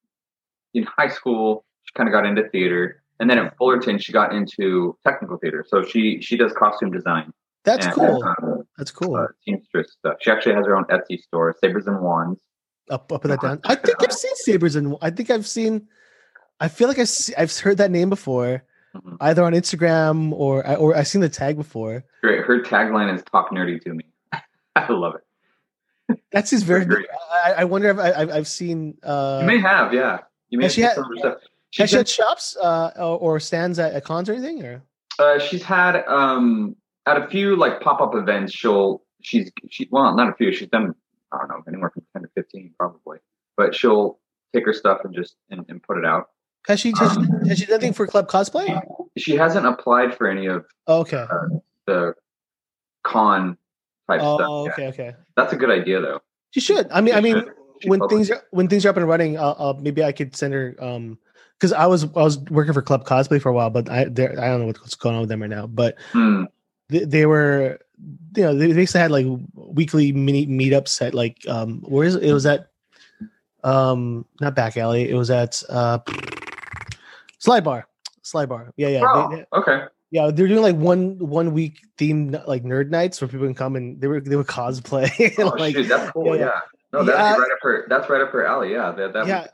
[0.74, 4.34] in high school she kind of got into theater, and then at Fullerton she got
[4.34, 5.66] into technical theater.
[5.68, 7.32] So she she does costume design.
[7.66, 8.24] That's and, cool.
[8.24, 9.16] uh, That's cool.
[9.16, 10.16] uh, seamstress stuff.
[10.22, 12.40] She actually has her own Etsy store, Sabers and Wands.
[12.90, 13.60] up up and that down.
[13.66, 15.88] I think I've seen sabers and I think I've seen.
[16.60, 18.64] I feel like I've I've heard that name before,
[18.96, 19.18] Mhm.
[19.22, 22.04] either on Instagram or I- or I've seen the tag before.
[22.24, 22.42] Great.
[22.46, 24.06] Her tagline is "Talk nerdy to me."
[24.76, 26.20] I love it.
[26.32, 26.86] That's his very.
[27.46, 28.98] I, I wonder if I, I've, I've seen.
[29.04, 30.20] Uh, You may have, yeah.
[30.50, 31.06] You may have she had- some
[31.78, 31.90] of her stuff.
[31.90, 34.64] has She's, she had shops uh, or, stands at, at cons or anything?
[34.66, 34.82] Or
[35.20, 38.54] uh, she's had um at a few like pop up events.
[38.54, 40.52] She'll she's she well not a few.
[40.54, 40.94] She's done
[41.32, 43.20] I don't know anywhere from ten to fifteen probably.
[43.58, 44.20] But she'll
[44.54, 46.30] take her stuff and just and, and put it out.
[46.68, 48.82] has she has, she has she done anything for club cosplay?
[49.18, 51.26] She hasn't applied for any of Oh, okay.
[51.86, 52.14] the
[53.04, 53.58] con
[54.10, 54.78] type Oh, stuff.
[54.78, 54.88] yet.
[54.90, 55.18] okay, okay.
[55.36, 56.22] That's a good idea though.
[56.52, 56.90] She should.
[56.92, 57.46] I mean, She I mean.
[57.86, 60.54] When things are when things are up and running, uh, uh, maybe I could send
[60.54, 60.76] her.
[60.80, 61.18] Um,
[61.60, 64.06] because I was I was working for Club Cosplay for a while, but I I
[64.06, 65.68] don't know what's going on with them right now.
[65.68, 66.46] But Hmm.
[66.88, 67.78] they, they were,
[68.36, 72.24] you know, they basically had like weekly mini meetups at like um, where is it?
[72.24, 72.70] It was at,
[73.64, 75.10] um, not back alley.
[75.10, 76.00] It was at uh,
[77.40, 77.88] Slide Bar.
[78.22, 78.74] Slide Bar.
[78.78, 79.84] Yeah, yeah, Oh, they- they- okay.
[80.12, 80.32] yeah.
[80.32, 84.00] They're doing like one one week themed like nerd nights where people can come and
[84.00, 85.10] they were they would cosplay.
[85.40, 86.28] Oh, like, shoot, that's cool.
[86.28, 86.46] yeah, Yeah.
[86.46, 86.60] yeah.
[86.92, 87.32] No, that'd Yeah.
[87.36, 87.86] right up her.
[87.90, 88.72] That's right up her alley.
[88.72, 88.92] Yeah.
[88.92, 89.48] That, that yeah.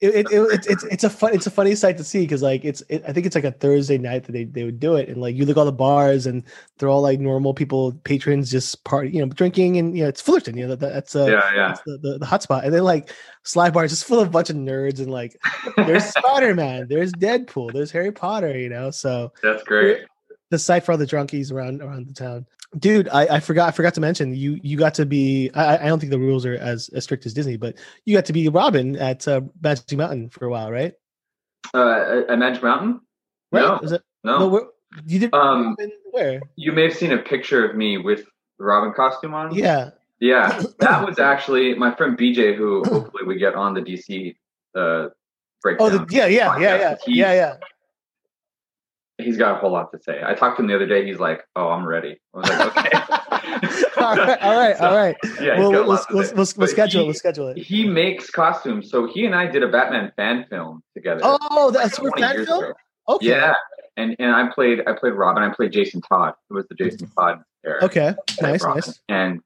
[0.00, 2.64] It, it, it, it's it's a fun it's a funny sight to see because like
[2.64, 5.08] it's it, I think it's like a Thursday night that they, they would do it
[5.08, 6.44] and like you look at all the bars and
[6.78, 10.20] they're all like normal people patrons just party you know drinking and you know it's
[10.20, 11.68] Fullerton you know that, that's uh yeah, yeah.
[11.68, 14.28] that's the, the, the hot spot and then like slide bar is just full of
[14.28, 15.36] a bunch of nerds and like
[15.76, 20.02] there's Spider Man there's Deadpool there's Harry Potter you know so That's great.
[20.50, 22.46] the site for all the drunkies around around the town.
[22.78, 25.86] Dude, I, I forgot I forgot to mention you you got to be I, I
[25.86, 28.48] don't think the rules are as, as strict as Disney, but you got to be
[28.48, 30.92] Robin at uh, Magic Mountain for a while, right?
[31.72, 33.00] Uh, at Magic Mountain?
[33.52, 33.62] Right?
[33.62, 34.38] No, it, no.
[34.38, 34.62] no, where,
[35.06, 36.42] you did Um, Robin where?
[36.56, 38.24] You may have seen a picture of me with
[38.58, 39.54] the Robin costume on.
[39.54, 39.90] Yeah.
[40.20, 44.34] Yeah, that was actually my friend BJ, who hopefully we get on the DC
[44.74, 45.08] uh,
[45.80, 46.96] Oh, the, yeah, yeah, yeah, yeah.
[47.04, 47.56] He- yeah, yeah.
[49.18, 50.20] He's got a whole lot to say.
[50.24, 51.04] I talked to him the other day.
[51.04, 52.98] He's like, "Oh, I'm ready." I was like, "Okay."
[54.00, 55.16] all right, all right, So, all right.
[55.40, 57.02] Yeah, We'll, got a we'll, lot to we'll, we'll, we'll schedule it.
[57.02, 57.58] he- We'll schedule it.
[57.58, 61.20] He makes costumes, so he and I did a Batman fan film together.
[61.24, 62.64] Oh, that's like for fan film.
[62.64, 62.72] ago.
[63.08, 63.26] Okay.
[63.28, 63.54] Yeah,
[63.96, 65.42] and and I played I played Robin.
[65.42, 66.34] I played Jason Todd.
[66.50, 67.84] It was the Jason Todd era.
[67.84, 68.14] Okay.
[68.40, 69.00] Nice, nice.
[69.08, 69.40] And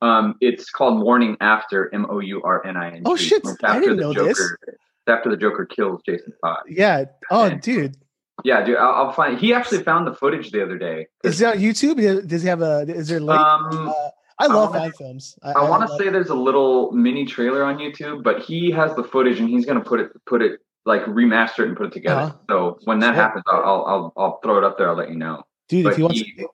[0.00, 3.02] um, it's called Mourning After M O U R N I N.
[3.04, 3.42] Oh, shit.
[3.62, 4.76] I after didn't the know Joker, this.
[5.06, 6.58] After the Joker kills Jason Todd.
[6.68, 7.04] Yeah.
[7.30, 7.96] Oh, And- dude.
[8.44, 8.76] Yeah, dude.
[8.76, 9.38] I'll, I'll find.
[9.38, 11.06] He actually found the footage the other day.
[11.24, 12.26] Is it on YouTube?
[12.26, 12.80] Does he have a?
[12.88, 13.40] Is there a link?
[13.40, 13.92] Um, uh,
[14.38, 15.36] I love fan films.
[15.42, 18.94] I, I want to say there's a little mini trailer on YouTube, but he has
[18.96, 21.92] the footage and he's gonna put it put it like remaster it and put it
[21.92, 22.20] together.
[22.22, 22.36] Uh-huh.
[22.50, 24.88] So when that happens, I'll, I'll I'll I'll throw it up there.
[24.88, 25.42] I'll let you know.
[25.68, 25.84] dude.
[25.84, 26.46] but If he wants, he-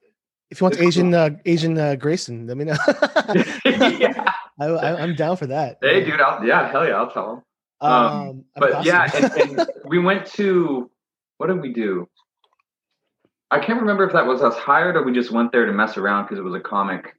[0.51, 2.77] if wants it's Asian uh, Asian uh, Grayson, let me know.
[3.64, 4.33] yeah.
[4.61, 5.79] I, I, I'm down for that.
[5.81, 6.20] Hey, dude.
[6.20, 7.42] I'll, yeah, hell yeah, I'll tell him.
[7.81, 8.87] Um, Um, but awesome.
[8.87, 10.90] yeah, and, and we went to
[11.38, 12.09] what did we do?
[13.51, 15.96] I can't remember if that was us hired or we just went there to mess
[15.96, 17.14] around because it was a comic,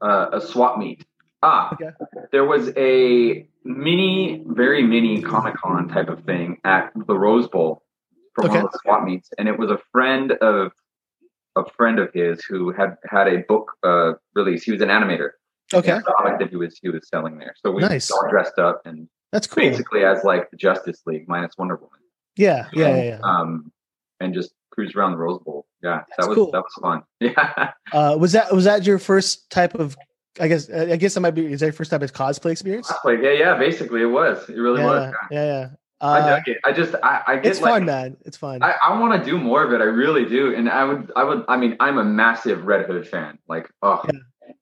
[0.00, 1.04] uh, a swap meet.
[1.42, 1.90] Ah, Okay.
[2.32, 7.82] there was a mini, very mini Comic Con type of thing at the Rose Bowl
[8.34, 10.72] for one of the swap meets, and it was a friend of
[11.56, 14.62] a friend of his who had had a book uh, release.
[14.64, 15.30] He was an animator.
[15.74, 17.54] okay, The comic that he was he was selling there.
[17.64, 18.10] So we Nice.
[18.10, 19.62] all dressed up and that's cool.
[19.64, 21.98] basically as like the Justice League minus Wonder Woman.
[22.38, 23.02] Yeah, yeah, yeah.
[23.02, 23.18] yeah.
[23.22, 23.72] Um,
[24.20, 25.66] and just cruise around the Rose Bowl.
[25.82, 26.50] Yeah, That's that was cool.
[26.52, 27.02] that was fun.
[27.20, 29.96] Yeah, Uh, was that was that your first type of?
[30.40, 31.52] I guess I guess that might be.
[31.52, 32.92] Is that your first type of cosplay experience?
[33.04, 33.54] like yeah, yeah.
[33.58, 34.48] Basically, it was.
[34.48, 35.14] It really yeah, was.
[35.32, 35.68] yeah, yeah.
[36.00, 36.58] I Uh, dug it.
[36.64, 38.16] I just I, I get it's like fun, man.
[38.24, 38.62] It's fun.
[38.62, 39.80] I, I want to do more of it.
[39.80, 40.54] I really do.
[40.54, 43.38] And I would I would I mean I'm a massive Red Hood fan.
[43.48, 44.04] Like oh,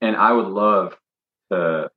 [0.00, 0.96] and I would love
[1.52, 1.90] to.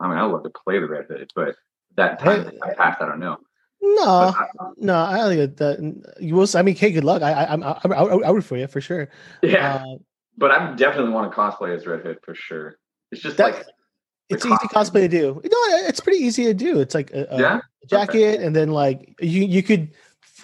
[0.00, 1.54] I mean I would love to play the Red Hood, but
[1.96, 2.50] that time.
[2.62, 3.00] I passed.
[3.00, 3.38] I don't know.
[3.82, 4.46] No, I-
[4.78, 4.94] no.
[4.96, 6.16] I don't think that.
[6.20, 6.46] You will.
[6.54, 7.22] I mean, hey, good luck.
[7.22, 7.92] I, I, I'm, I'm,
[8.24, 9.08] I would for you for sure.
[9.42, 9.96] yeah, Uh,
[10.38, 12.76] but I definitely want to cosplay as Red Hood for sure.
[13.10, 13.66] It's just That- like
[14.28, 15.34] it's easy cosplay to do.
[15.44, 16.80] No, it's pretty easy to do.
[16.80, 17.60] It's like a, a Yeah?
[17.90, 19.92] jacket, and then like you you could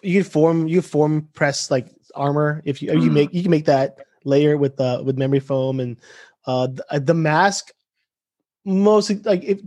[0.03, 3.14] you could form you form press like armor if you you Mm.
[3.14, 5.96] make you can make that layer with uh with memory foam and
[6.46, 7.72] uh the, the mask
[8.64, 9.61] mostly like if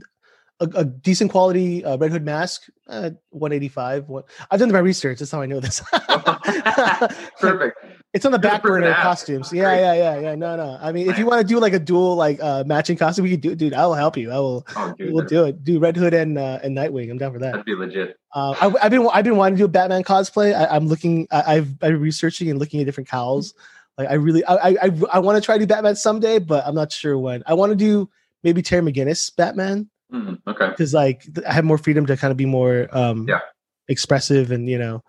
[0.61, 4.07] a, a decent quality uh, Red Hood mask, uh, 185.
[4.07, 5.19] What I've done my research.
[5.19, 5.81] That's how I know this.
[7.39, 7.77] Perfect.
[8.13, 9.53] It's on the You're back burner costumes.
[9.53, 10.35] Yeah, yeah, yeah, yeah.
[10.35, 10.77] No, no.
[10.81, 13.31] I mean, if you want to do like a dual like uh matching costume, we
[13.31, 13.73] could do, dude.
[13.73, 14.31] I will help you.
[14.31, 14.67] I will.
[14.75, 15.63] Oh, dude, We'll do it.
[15.63, 17.09] Do Red Hood and uh, and Nightwing.
[17.09, 17.51] I'm down for that.
[17.51, 18.17] that'd be legit.
[18.33, 20.53] Uh, I, I've been I've been wanting to do a Batman cosplay.
[20.53, 21.27] I, I'm looking.
[21.31, 23.53] I, I've been researching and looking at different cowls.
[23.97, 26.65] Like I really, I I I, I want to try to do Batman someday, but
[26.67, 27.43] I'm not sure when.
[27.47, 28.09] I want to do
[28.43, 30.69] maybe Terry McGinnis Batman Hmm, okay.
[30.69, 33.39] because like I have more freedom to kind of be more um Yeah.
[33.87, 35.03] expressive and you know.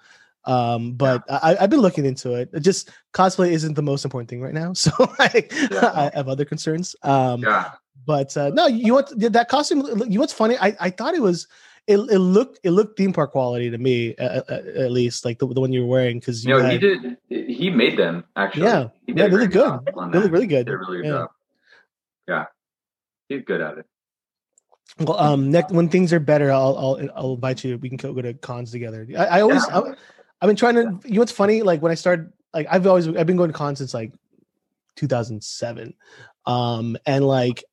[0.44, 2.50] Um, but I, I've been looking into it.
[2.52, 5.92] It Just cosplay isn't the most important thing right now, so I, Yeah.
[5.94, 6.96] I have other concerns.
[7.02, 7.72] Um, Yeah.
[8.06, 9.82] but uh, no, you want that costume?
[9.86, 10.56] You know what's funny?
[10.58, 11.46] I, I thought it was
[11.86, 15.38] it, it looked it looked theme park quality to me at, at, at least like
[15.38, 17.16] the, the one you were wearing because You you know, he did.
[17.28, 18.66] He made them actually.
[18.66, 18.88] Yeah.
[19.06, 19.64] Yeah, really great good.
[19.68, 20.32] job on really that.
[20.32, 20.68] really He good.
[20.68, 21.26] a really good Yeah.
[22.28, 22.44] Yeah,
[23.28, 23.86] he's good at it.
[24.98, 27.78] Well, um, next when things are better, I'll I'll I'll invite you.
[27.78, 29.06] We can go, go to cons together.
[29.16, 29.80] I, I always Yeah.
[29.80, 29.94] I,
[30.40, 31.00] I've been trying to.
[31.04, 31.62] You know what's funny?
[31.62, 34.12] Like when I started, like I've always I've been going to cons since like
[34.96, 35.94] 2007,
[36.46, 37.64] um, and like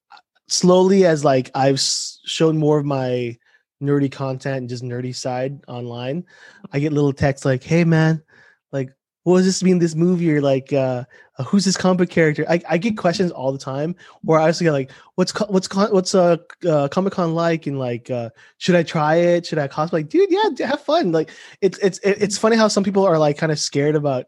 [0.48, 3.38] slowly as like I've shown more of my
[3.82, 6.26] nerdy content and just nerdy side online,
[6.72, 8.24] I get little texts like, "Hey man,
[8.72, 8.92] like
[9.30, 9.80] what does this mean?
[9.80, 11.04] This movie or like uh,
[11.38, 14.66] uh, who's this comic character?" I, I get questions all the time, or I also
[14.66, 16.38] get like, "What's co- what's con- what's uh,
[16.68, 19.46] uh Comic Con like?" And like, uh, should I try it?
[19.46, 19.94] Should I cosplay?
[19.94, 21.12] Like, dude, yeah, have fun.
[21.12, 24.26] Like, it's it's it's funny how some people are like kind of scared about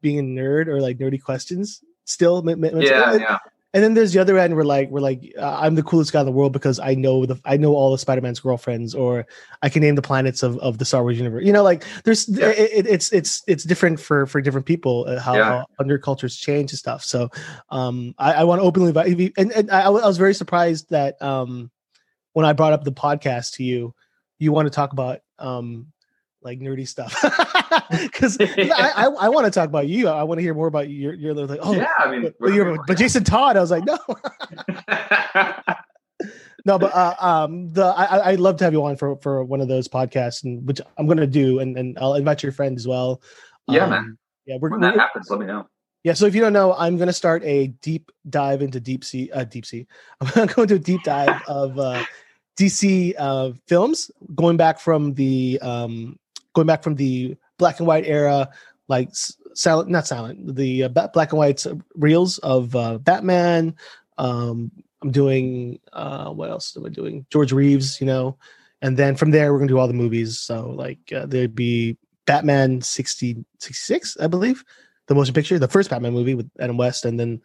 [0.00, 1.82] being a nerd or like nerdy questions.
[2.04, 2.42] Still,
[2.84, 3.38] Yeah, yeah,
[3.74, 6.20] and then there's the other end where like we're like uh, I'm the coolest guy
[6.20, 9.26] in the world because I know the I know all the Spider-Man's girlfriends or
[9.62, 11.44] I can name the planets of, of the Star Wars universe.
[11.44, 12.48] You know, like there's Yeah.
[12.48, 15.44] it, it- it's it's it's different for for different people uh, how, Yeah.
[15.44, 17.04] how under cultures change and stuff.
[17.04, 17.28] So
[17.70, 20.88] um I, I want to openly invite you and, and I, I was very surprised
[20.90, 21.70] that um
[22.32, 23.94] when I brought up the podcast to you,
[24.38, 25.92] you want to talk about um
[26.44, 27.12] like nerdy stuff
[27.90, 30.08] because I, I, I want to talk about you.
[30.08, 31.88] I want to hear more about your your like oh yeah.
[31.98, 33.98] I mean, but, we're- you're- but Jason Todd, I was like, no,
[36.66, 39.44] no, but uh, um, the I, I- I'd love to have you on for for
[39.44, 42.76] one of those podcasts, and which I'm gonna do, and and I'll invite your friend
[42.76, 43.20] as well.
[43.68, 44.18] Yeah, Um, man.
[44.46, 45.66] Yeah, we're, when that we're- happens, let me know.
[46.04, 46.12] yeah.
[46.12, 49.44] So if you don't know, I'm gonna start a deep dive into deep sea, uh,
[49.44, 49.86] deep sea.
[50.20, 52.04] I'm gonna go into a deep dive of uh,
[52.58, 56.18] DC uh, films, going back from the um,
[56.54, 58.48] going back from the black and white era,
[58.88, 59.10] like
[59.54, 61.64] silent, not silent, the uh, black and white
[61.96, 63.74] reels of uh, Batman.
[64.18, 64.70] Um,
[65.02, 67.26] I'm doing uh, what else am I doing?
[67.30, 68.38] George Reeves, you know,
[68.80, 70.40] and then from there we're gonna do all the movies.
[70.40, 74.64] So like uh, there'd be Batman 60, 66, I believe,
[75.06, 77.40] the motion picture, the first Batman movie with Adam West, and then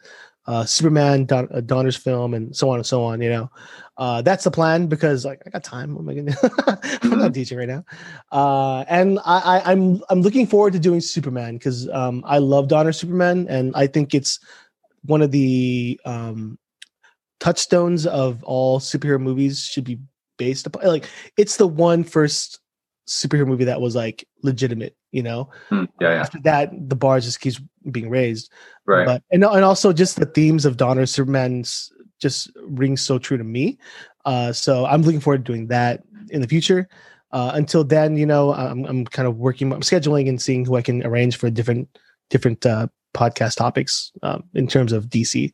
[0.50, 3.22] uh, Superman, Don, uh, Donner's film, and so on and so on.
[3.22, 3.50] You know,
[3.98, 5.94] uh, that's the plan because like I got time.
[5.94, 6.80] What am I gonna?
[7.02, 7.84] I'm not teaching right now,
[8.32, 12.66] uh, and I, I, I'm I'm looking forward to doing Superman because um, I love
[12.66, 14.40] Donner Superman, and I think it's
[15.04, 16.58] one of the um,
[17.38, 20.00] touchstones of all superhero movies should be
[20.36, 20.84] based upon.
[20.84, 22.58] Like it's the one first
[23.08, 24.96] superhero movie that was like legitimate.
[25.12, 27.60] You know, Hmm, yeah, yeah, after that the bar just keeps
[27.90, 28.52] being raised
[28.86, 29.06] right.
[29.06, 33.44] but and, and also just the themes of Donner Superman's just rings so true to
[33.44, 33.78] me.
[34.24, 36.88] Uh, so I'm looking forward to doing that in the future.
[37.32, 40.76] Uh, until then, you know, I'm I'm kind of working, I'm scheduling and seeing who
[40.76, 41.88] I can arrange for different
[42.28, 45.52] different uh, podcast topics um, in terms of DC.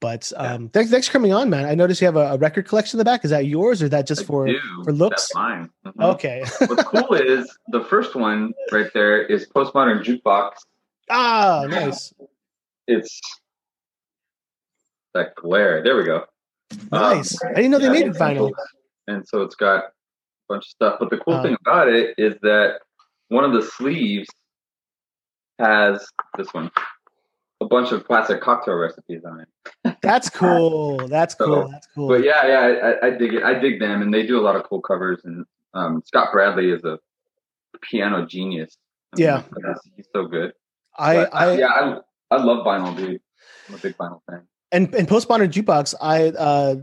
[0.00, 1.64] But um, thanks, thanks for coming on, man.
[1.64, 3.24] I noticed you have a, a record collection in the back.
[3.24, 4.46] Is that yours, or is that just I for?
[4.46, 4.58] do.
[4.84, 5.22] for looks?
[5.28, 5.70] That's mine.
[5.86, 6.04] Mhm.
[6.14, 6.44] Okay.
[6.66, 10.52] What's cool is the first one right there is Postmodern Jukebox.
[11.10, 12.14] ah, nice,
[12.86, 13.20] It's
[15.14, 15.82] that glare.
[15.82, 16.24] There we go.
[16.92, 17.42] nice.
[17.42, 18.52] Um, I didn't know they yeah, made it it's vinyl.
[19.08, 19.90] And so it's got a
[20.48, 20.96] bunch of stuff.
[21.00, 22.80] But the cool Uh, thing about it is that
[23.28, 24.28] one of the sleeves
[25.58, 26.06] has
[26.36, 26.70] this one,
[27.60, 29.96] a bunch of classic cocktail recipes on it.
[30.02, 30.96] That's cool.
[31.08, 31.68] That's So, cool.
[31.68, 32.08] That's cool.
[32.08, 33.42] But yeah, yeah, I, I dig it.
[33.42, 35.20] I dig them, and they do a lot of cool covers.
[35.24, 36.98] And um, Scott Bradlee is a
[37.82, 38.76] piano genius.
[39.14, 39.42] I Yeah.
[39.42, 40.52] he's, he's so good.
[40.98, 41.98] I, But, I, yeah, I,
[42.30, 43.20] I love vinyl, dude.
[43.68, 44.42] I'm a big vinyl fan.
[44.72, 46.76] And and postmodern jukebox i uh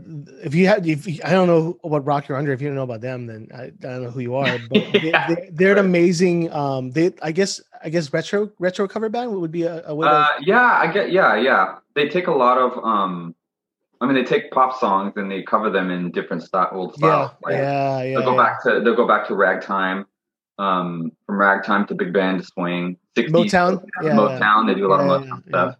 [0.44, 2.74] if you have if you, i don't know what rock you're under if you don't
[2.76, 5.64] know about them then i, I don't know who you are but Yeah, they, they,
[5.66, 9.62] are an amazing um they i guess i guess retro retro cover band would be
[9.62, 11.12] a, a way Uh, to, yeah, I get.
[11.12, 11.78] Yeah, yeah.
[11.94, 12.76] They take a lot of.
[12.84, 13.34] um
[14.00, 16.98] I mean, they take pop songs and they cover them in different style, old yeah
[16.98, 17.30] styles.
[17.44, 18.44] Like, yeah yeah, They'll go yeah.
[18.44, 18.80] back to.
[18.80, 20.06] They'll go back to ragtime.
[20.58, 22.96] Um, from ragtime to big band to swing.
[23.16, 23.84] 60s, Motown?
[24.02, 24.66] Yeah, Motown.
[24.66, 25.74] They do a lot Yeah, of yeah, Motown stuff.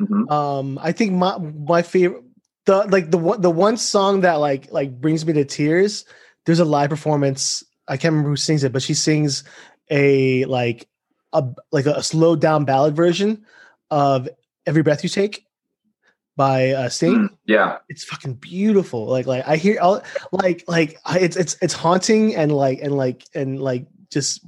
[0.00, 0.30] Mhm.
[0.30, 2.22] um i think my my favorite
[2.68, 6.04] the like the one the one song that like like brings me to tears.
[6.44, 7.64] There's a live performance.
[7.88, 9.42] I can't remember who sings it, but she sings
[9.90, 10.86] a like
[11.32, 13.46] a like a slowed down ballad version
[13.90, 14.28] of
[14.66, 15.46] "Every Breath You Take"
[16.36, 17.14] by uh, Sting.
[17.14, 19.06] Mm, yeah, It's fucking beautiful.
[19.06, 23.24] Like like I hear all like like it's it's it's haunting and like and like
[23.34, 24.44] and like just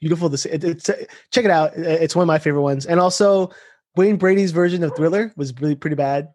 [0.00, 0.28] beautiful.
[0.28, 1.72] This it, it's check it out.
[1.76, 2.86] It's one of my favorite ones.
[2.86, 3.50] And also
[3.96, 6.28] Wayne Brady's version of Thriller was really pretty bad.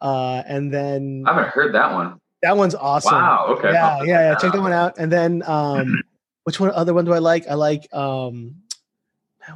[0.00, 2.20] Uh, and then I haven't heard that one.
[2.42, 3.14] that one's awesome.
[3.14, 3.46] Wow.
[3.50, 3.72] Okay.
[3.72, 4.34] Yeah, yeah, yeah.
[4.36, 4.98] Check that one out.
[4.98, 6.02] And then um
[6.44, 7.48] which one other one do I like?
[7.48, 8.56] I like um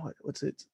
[0.00, 0.64] what, what's it?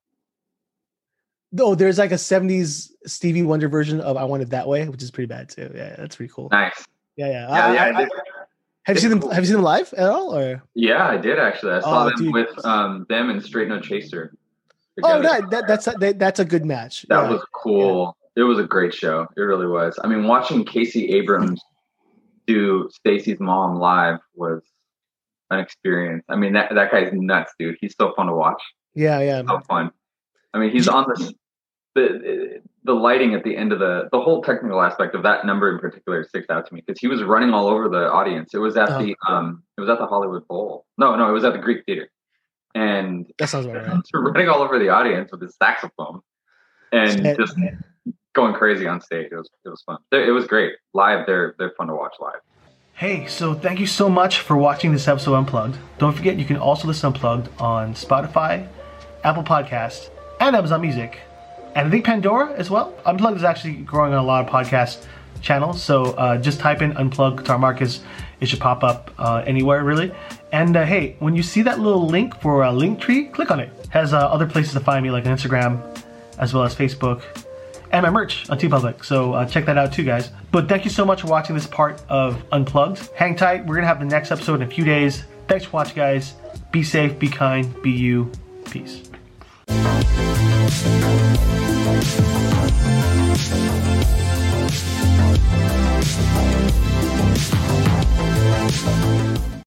[1.58, 5.02] Oh, there's like a 70s Stevie Wonder version of I Want It That Way, which
[5.02, 5.70] is pretty bad too.
[5.74, 6.48] Yeah, that's pretty cool.
[6.50, 6.86] Nice.
[7.16, 7.48] Yeah, yeah.
[7.48, 8.08] Yeah, I- yeah, I- I
[8.84, 10.34] have you seen them have you seen them live at all?
[10.34, 11.72] Or yeah, I did actually.
[11.72, 12.32] I saw Oh, them dude.
[12.32, 14.32] with um them and Straight No Chaser.
[15.02, 17.06] Oh, that, that that's a, that, that's a good match.
[17.08, 17.30] That Yeah.
[17.30, 18.16] was cool.
[18.36, 19.26] It was a great show.
[19.36, 19.98] It really was.
[20.02, 21.60] I mean, watching Casey Abrams
[22.46, 24.62] do Stacy's mom live was
[25.50, 26.24] an experience.
[26.28, 27.76] I mean, that that guy's nuts, dude.
[27.80, 28.62] He's so fun to watch.
[28.94, 29.42] yeah, yeah.
[29.46, 29.90] So fun.
[30.54, 31.32] I mean, he's on this
[31.94, 35.70] the the lighting at the end of the the whole technical aspect of that number
[35.72, 38.54] in particular sticks out to me because he was running all over the audience.
[38.54, 38.98] It was at Oh.
[39.02, 40.86] the um it was at the Hollywood Bowl.
[40.96, 42.08] No, no, it was at the Greek Theater.
[42.74, 44.02] And That sounds about right.
[44.14, 46.20] running all over the audience with his saxophone
[46.92, 47.38] and Shit.
[47.38, 47.56] just
[48.34, 49.28] going crazy on stage.
[49.32, 49.98] It was it was fun.
[50.12, 50.74] It was great.
[50.94, 52.40] Live, they're they're fun to watch live.
[52.94, 55.78] Hey, so thank you so much for watching this episode of Unplugged.
[55.98, 58.68] Don't forget you can also listen Unplugged on Spotify,
[59.22, 60.10] Apple Podcasts,
[60.40, 61.18] and Amazon Music.
[61.76, 62.92] And I think Pandora as well.
[63.06, 65.06] Unplugged is actually growing on a lot of podcast
[65.42, 68.00] channels, so uh, just type in Unplugged Guitar Marcus.
[68.40, 70.12] It should pop up uh, anywhere really.
[70.52, 73.50] And uh, hey, when you see that little link for a uh, link tree, click
[73.50, 73.70] on it.
[73.80, 75.80] it has uh, other places to find me like on Instagram,
[76.38, 77.22] as well as Facebook,
[77.92, 79.04] and my merch on TeePublic.
[79.04, 80.30] So uh, check that out too, guys.
[80.50, 83.10] But thank you so much for watching this part of Unplugged.
[83.14, 83.66] Hang tight.
[83.66, 85.24] We're gonna have the next episode in a few days.
[85.48, 86.34] Thanks for watching, guys.
[86.70, 87.18] Be safe.
[87.18, 87.82] Be kind.
[87.82, 88.30] Be you.
[88.70, 89.02] Peace.